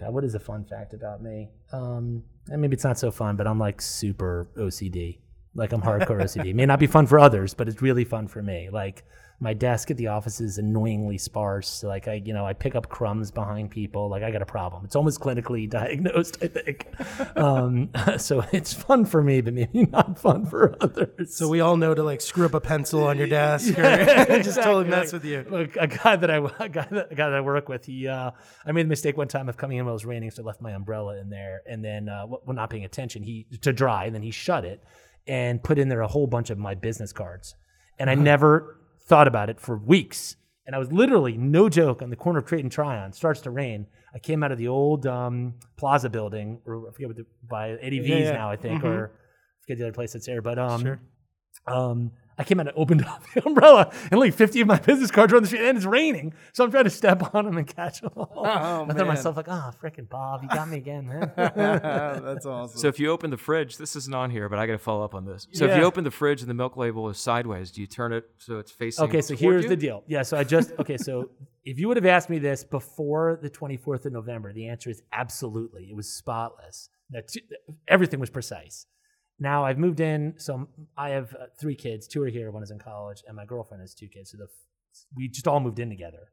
God, 0.00 0.14
what 0.14 0.24
is 0.24 0.34
a 0.34 0.40
fun 0.40 0.64
fact 0.64 0.94
about 0.94 1.22
me? 1.22 1.50
Um, 1.72 2.22
and 2.48 2.60
maybe 2.60 2.74
it's 2.74 2.84
not 2.84 2.98
so 2.98 3.10
fun, 3.10 3.36
but 3.36 3.46
I'm 3.46 3.58
like 3.58 3.80
super 3.80 4.48
OCD. 4.56 5.18
Like 5.54 5.72
I'm 5.72 5.82
hardcore 5.88 6.22
OCD. 6.22 6.50
It 6.50 6.56
may 6.56 6.66
not 6.66 6.78
be 6.78 6.86
fun 6.86 7.06
for 7.06 7.18
others, 7.18 7.54
but 7.54 7.68
it's 7.68 7.82
really 7.82 8.04
fun 8.04 8.28
for 8.28 8.42
me. 8.42 8.68
Like 8.70 9.04
my 9.40 9.54
desk 9.54 9.90
at 9.92 9.96
the 9.96 10.08
office 10.08 10.40
is 10.40 10.58
annoyingly 10.58 11.16
sparse. 11.16 11.84
Like 11.84 12.08
I, 12.08 12.14
you 12.14 12.32
know, 12.32 12.44
I 12.44 12.54
pick 12.54 12.74
up 12.74 12.88
crumbs 12.88 13.30
behind 13.30 13.70
people. 13.70 14.08
Like 14.08 14.24
I 14.24 14.32
got 14.32 14.42
a 14.42 14.46
problem. 14.46 14.84
It's 14.84 14.96
almost 14.96 15.20
clinically 15.20 15.70
diagnosed, 15.70 16.38
I 16.42 16.48
think. 16.48 16.88
um, 17.36 17.90
so 18.18 18.44
it's 18.52 18.72
fun 18.72 19.04
for 19.04 19.22
me, 19.22 19.40
but 19.40 19.54
maybe 19.54 19.86
not 19.86 20.18
fun 20.18 20.44
for 20.44 20.76
others. 20.80 21.36
So 21.36 21.48
we 21.48 21.60
all 21.60 21.76
know 21.76 21.94
to 21.94 22.02
like 22.02 22.20
screw 22.20 22.46
up 22.46 22.54
a 22.54 22.60
pencil 22.60 23.04
on 23.04 23.16
your 23.16 23.28
desk, 23.28 23.74
yeah, 23.78 24.32
or 24.32 24.42
just 24.42 24.60
totally 24.60 24.88
mess 24.88 25.12
with 25.12 25.24
you. 25.24 25.46
Look, 25.48 25.76
a 25.76 25.86
guy 25.86 26.16
that 26.16 26.30
I, 26.30 26.36
a 26.58 26.68
guy 26.68 26.88
that, 26.90 27.12
a 27.12 27.14
guy 27.14 27.28
that 27.28 27.34
I 27.34 27.40
work 27.40 27.68
with, 27.68 27.84
he, 27.84 28.08
uh, 28.08 28.32
I 28.66 28.72
made 28.72 28.86
the 28.86 28.90
mistake 28.90 29.16
one 29.16 29.28
time 29.28 29.48
of 29.48 29.56
coming 29.56 29.78
in 29.78 29.84
while 29.84 29.92
it 29.92 29.94
was 29.94 30.04
raining, 30.04 30.32
so 30.32 30.42
I 30.42 30.46
left 30.46 30.60
my 30.60 30.72
umbrella 30.72 31.16
in 31.18 31.30
there, 31.30 31.62
and 31.64 31.84
then, 31.84 32.08
uh, 32.08 32.26
well, 32.26 32.42
not 32.48 32.70
paying 32.70 32.84
attention, 32.84 33.22
he 33.22 33.46
to 33.60 33.72
dry, 33.72 34.06
and 34.06 34.14
then 34.14 34.22
he 34.22 34.32
shut 34.32 34.64
it 34.64 34.82
and 35.28 35.62
put 35.62 35.78
in 35.78 35.88
there 35.88 36.00
a 36.00 36.08
whole 36.08 36.26
bunch 36.26 36.50
of 36.50 36.58
my 36.58 36.74
business 36.74 37.12
cards. 37.12 37.54
And 38.00 38.08
I 38.08 38.14
uh-huh. 38.14 38.22
never 38.22 38.77
thought 39.08 39.26
about 39.26 39.50
it 39.50 39.58
for 39.58 39.76
weeks. 39.76 40.36
And 40.66 40.76
I 40.76 40.78
was 40.78 40.92
literally, 40.92 41.36
no 41.36 41.68
joke, 41.70 42.02
on 42.02 42.10
the 42.10 42.16
corner 42.16 42.40
of 42.40 42.46
Trade 42.46 42.62
and 42.62 42.70
Tryon. 42.70 43.12
Starts 43.12 43.40
to 43.42 43.50
rain. 43.50 43.86
I 44.14 44.18
came 44.18 44.42
out 44.42 44.52
of 44.52 44.58
the 44.58 44.68
old 44.68 45.06
um, 45.06 45.54
Plaza 45.78 46.10
building, 46.10 46.60
or 46.66 46.88
I 46.88 46.92
forget 46.92 47.08
what 47.08 47.16
the, 47.16 47.26
by 47.48 47.70
Eddie 47.70 48.00
V's 48.00 48.10
yeah, 48.10 48.18
yeah. 48.18 48.32
now, 48.32 48.50
I 48.50 48.56
think, 48.56 48.82
mm-hmm. 48.82 48.86
or 48.86 49.06
I 49.06 49.58
forget 49.62 49.78
the 49.78 49.84
other 49.84 49.92
place 49.94 50.12
that's 50.12 50.26
there. 50.26 50.42
But 50.42 50.58
um, 50.58 50.82
sure. 50.82 51.00
um, 51.66 52.12
I 52.38 52.44
came 52.44 52.60
out 52.60 52.68
and 52.68 52.76
opened 52.76 53.04
up 53.04 53.22
the 53.34 53.44
umbrella, 53.46 53.92
and 54.10 54.20
like 54.20 54.32
50 54.32 54.60
of 54.60 54.68
my 54.68 54.78
business 54.78 55.10
cards 55.10 55.32
are 55.32 55.36
on 55.36 55.42
the 55.42 55.48
street, 55.48 55.62
and 55.62 55.76
it's 55.76 55.86
raining. 55.86 56.32
So 56.52 56.64
I'm 56.64 56.70
trying 56.70 56.84
to 56.84 56.90
step 56.90 57.34
on 57.34 57.44
them 57.44 57.58
and 57.58 57.66
catch 57.66 58.00
them 58.00 58.12
all. 58.16 58.32
Oh, 58.36 58.86
I 58.88 58.92
thought 58.92 59.06
myself 59.08 59.36
like, 59.36 59.48
oh, 59.48 59.72
freaking 59.82 60.08
Bob, 60.08 60.42
you 60.44 60.48
got 60.48 60.68
me 60.68 60.76
again, 60.76 61.08
man. 61.08 61.32
That's 61.36 62.46
awesome. 62.46 62.78
So 62.78 62.86
if 62.86 63.00
you 63.00 63.10
open 63.10 63.30
the 63.30 63.36
fridge, 63.36 63.76
this 63.76 63.96
isn't 63.96 64.14
on 64.14 64.30
here, 64.30 64.48
but 64.48 64.58
I 64.58 64.66
got 64.66 64.74
to 64.74 64.78
follow 64.78 65.04
up 65.04 65.14
on 65.14 65.24
this. 65.24 65.48
So 65.52 65.66
yeah. 65.66 65.72
if 65.72 65.78
you 65.78 65.84
open 65.84 66.04
the 66.04 66.12
fridge 66.12 66.40
and 66.40 66.48
the 66.48 66.54
milk 66.54 66.76
label 66.76 67.08
is 67.08 67.18
sideways, 67.18 67.72
do 67.72 67.80
you 67.80 67.88
turn 67.88 68.12
it 68.12 68.24
so 68.38 68.58
it's 68.58 68.70
facing? 68.70 69.04
Okay, 69.06 69.20
so 69.20 69.34
here's 69.34 69.64
you? 69.64 69.70
the 69.70 69.76
deal. 69.76 70.04
Yeah, 70.06 70.22
so 70.22 70.36
I 70.36 70.44
just 70.44 70.72
okay, 70.78 70.96
so 70.96 71.30
if 71.64 71.78
you 71.78 71.88
would 71.88 71.96
have 71.96 72.06
asked 72.06 72.30
me 72.30 72.38
this 72.38 72.62
before 72.62 73.40
the 73.42 73.50
24th 73.50 74.06
of 74.06 74.12
November, 74.12 74.52
the 74.52 74.68
answer 74.68 74.90
is 74.90 75.02
absolutely. 75.12 75.88
It 75.90 75.96
was 75.96 76.08
spotless. 76.08 76.88
That 77.10 77.34
everything 77.88 78.20
was 78.20 78.28
precise 78.28 78.84
now 79.38 79.64
I've 79.64 79.78
moved 79.78 80.00
in, 80.00 80.34
so 80.36 80.68
I 80.96 81.10
have 81.10 81.34
uh, 81.34 81.46
three 81.60 81.76
kids. 81.76 82.08
Two 82.08 82.22
are 82.22 82.28
here, 82.28 82.50
one 82.50 82.62
is 82.62 82.70
in 82.70 82.78
college, 82.78 83.22
and 83.26 83.36
my 83.36 83.44
girlfriend 83.44 83.80
has 83.80 83.94
two 83.94 84.08
kids. 84.08 84.32
So 84.32 84.38
the, 84.38 84.48
we 85.14 85.28
just 85.28 85.46
all 85.46 85.60
moved 85.60 85.78
in 85.78 85.88
together. 85.88 86.32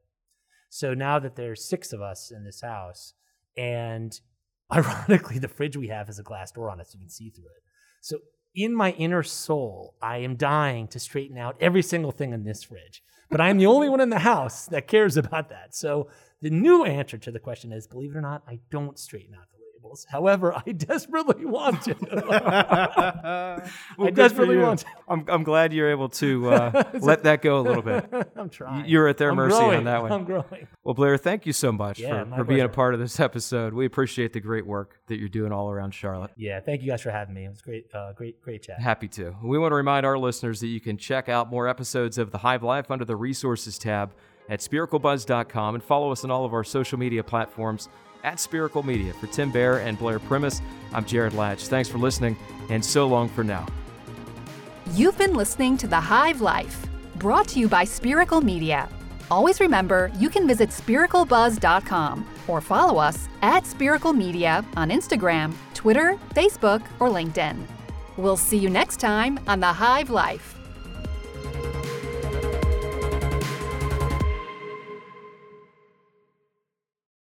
So 0.70 0.94
now 0.94 1.18
that 1.20 1.36
there's 1.36 1.64
six 1.64 1.92
of 1.92 2.02
us 2.02 2.32
in 2.34 2.44
this 2.44 2.60
house, 2.60 3.14
and 3.56 4.18
ironically, 4.72 5.38
the 5.38 5.48
fridge 5.48 5.76
we 5.76 5.88
have 5.88 6.08
has 6.08 6.18
a 6.18 6.24
glass 6.24 6.50
door 6.50 6.70
on 6.70 6.80
it, 6.80 6.88
so 6.88 6.96
you 6.96 7.00
can 7.00 7.10
see 7.10 7.30
through 7.30 7.44
it. 7.44 7.62
So 8.00 8.18
in 8.54 8.74
my 8.74 8.92
inner 8.92 9.22
soul, 9.22 9.94
I 10.02 10.18
am 10.18 10.36
dying 10.36 10.88
to 10.88 10.98
straighten 10.98 11.38
out 11.38 11.56
every 11.60 11.82
single 11.82 12.10
thing 12.10 12.32
in 12.32 12.44
this 12.44 12.64
fridge. 12.64 13.02
But 13.30 13.40
I'm 13.40 13.58
the 13.58 13.66
only 13.66 13.88
one 13.88 14.00
in 14.00 14.10
the 14.10 14.20
house 14.20 14.66
that 14.66 14.88
cares 14.88 15.16
about 15.16 15.50
that. 15.50 15.74
So 15.74 16.08
the 16.40 16.50
new 16.50 16.84
answer 16.84 17.18
to 17.18 17.30
the 17.30 17.38
question 17.38 17.72
is, 17.72 17.86
believe 17.86 18.12
it 18.12 18.16
or 18.16 18.22
not, 18.22 18.42
I 18.48 18.60
don't 18.70 18.98
straighten 18.98 19.34
out 19.34 19.48
the 19.50 19.55
tables. 19.86 20.06
However, 20.10 20.54
I 20.54 20.72
desperately 20.72 21.44
want 21.44 21.82
to. 21.82 21.96
well, 23.98 24.08
I 24.08 24.10
desperately 24.10 24.56
want 24.58 24.80
to. 24.80 24.86
I'm, 25.08 25.24
I'm 25.28 25.42
glad 25.42 25.72
you're 25.72 25.90
able 25.90 26.08
to 26.10 26.50
uh, 26.50 26.82
let 27.00 27.22
that 27.24 27.42
go 27.42 27.60
a 27.60 27.62
little 27.62 27.82
bit. 27.82 28.06
I'm 28.36 28.48
trying. 28.48 28.86
You're 28.86 29.08
at 29.08 29.18
their 29.18 29.30
I'm 29.30 29.36
mercy 29.36 29.56
growing. 29.56 29.78
on 29.78 29.84
that 29.84 30.02
one. 30.02 30.12
I'm 30.12 30.24
growing. 30.24 30.66
Well, 30.84 30.94
Blair, 30.94 31.16
thank 31.16 31.46
you 31.46 31.52
so 31.52 31.72
much 31.72 31.98
Yeah, 31.98 32.24
for, 32.24 32.36
for 32.36 32.44
being 32.44 32.60
a 32.60 32.68
part 32.68 32.94
of 32.94 33.00
this 33.00 33.18
episode. 33.20 33.72
We 33.74 33.86
appreciate 33.86 34.32
the 34.32 34.40
great 34.40 34.66
work 34.66 35.00
that 35.08 35.18
you're 35.18 35.28
doing 35.28 35.52
all 35.52 35.70
around 35.70 35.92
Charlotte. 35.92 36.30
Yeah, 36.36 36.60
thank 36.60 36.82
you 36.82 36.88
guys 36.88 37.02
for 37.02 37.10
having 37.10 37.34
me. 37.34 37.44
It 37.44 37.50
was 37.50 37.62
great, 37.62 37.86
uh, 37.94 38.12
great, 38.12 38.40
great 38.42 38.62
chat. 38.62 38.80
Happy 38.80 39.08
to. 39.08 39.34
We 39.42 39.58
want 39.58 39.72
to 39.72 39.76
remind 39.76 40.06
our 40.06 40.18
listeners 40.18 40.60
that 40.60 40.68
you 40.68 40.80
can 40.80 40.96
check 40.96 41.28
out 41.28 41.50
more 41.50 41.68
episodes 41.68 42.18
of 42.18 42.30
The 42.30 42.38
Hive 42.38 42.62
Life 42.62 42.90
under 42.90 43.04
the 43.04 43.16
resources 43.16 43.78
tab 43.78 44.12
at 44.48 44.60
spiraclebuzz.com 44.60 45.74
and 45.74 45.82
follow 45.82 46.12
us 46.12 46.22
on 46.24 46.30
all 46.30 46.44
of 46.44 46.54
our 46.54 46.62
social 46.62 46.98
media 46.98 47.24
platforms 47.24 47.88
at 48.26 48.38
Spiracle 48.38 48.82
Media. 48.82 49.14
For 49.14 49.28
Tim 49.28 49.50
Bear 49.50 49.78
and 49.78 49.98
Blair 49.98 50.18
Primis, 50.18 50.60
I'm 50.92 51.06
Jared 51.06 51.32
Latch. 51.32 51.68
Thanks 51.68 51.88
for 51.88 51.96
listening, 51.96 52.36
and 52.68 52.84
so 52.84 53.06
long 53.06 53.30
for 53.30 53.42
now. 53.42 53.66
You've 54.92 55.16
been 55.16 55.34
listening 55.34 55.78
to 55.78 55.86
The 55.86 56.00
Hive 56.00 56.42
Life, 56.42 56.86
brought 57.16 57.48
to 57.48 57.60
you 57.60 57.68
by 57.68 57.84
Spiracle 57.84 58.42
Media. 58.42 58.88
Always 59.30 59.60
remember, 59.60 60.12
you 60.18 60.28
can 60.28 60.46
visit 60.46 60.70
spiraclebuzz.com 60.70 62.26
or 62.46 62.60
follow 62.60 62.98
us 62.98 63.28
at 63.42 63.66
Spiracle 63.66 64.12
Media 64.12 64.64
on 64.76 64.90
Instagram, 64.90 65.54
Twitter, 65.74 66.18
Facebook, 66.34 66.82
or 67.00 67.08
LinkedIn. 67.08 67.56
We'll 68.16 68.36
see 68.36 68.56
you 68.56 68.70
next 68.70 69.00
time 69.00 69.40
on 69.46 69.60
The 69.60 69.72
Hive 69.72 70.10
Life. 70.10 70.55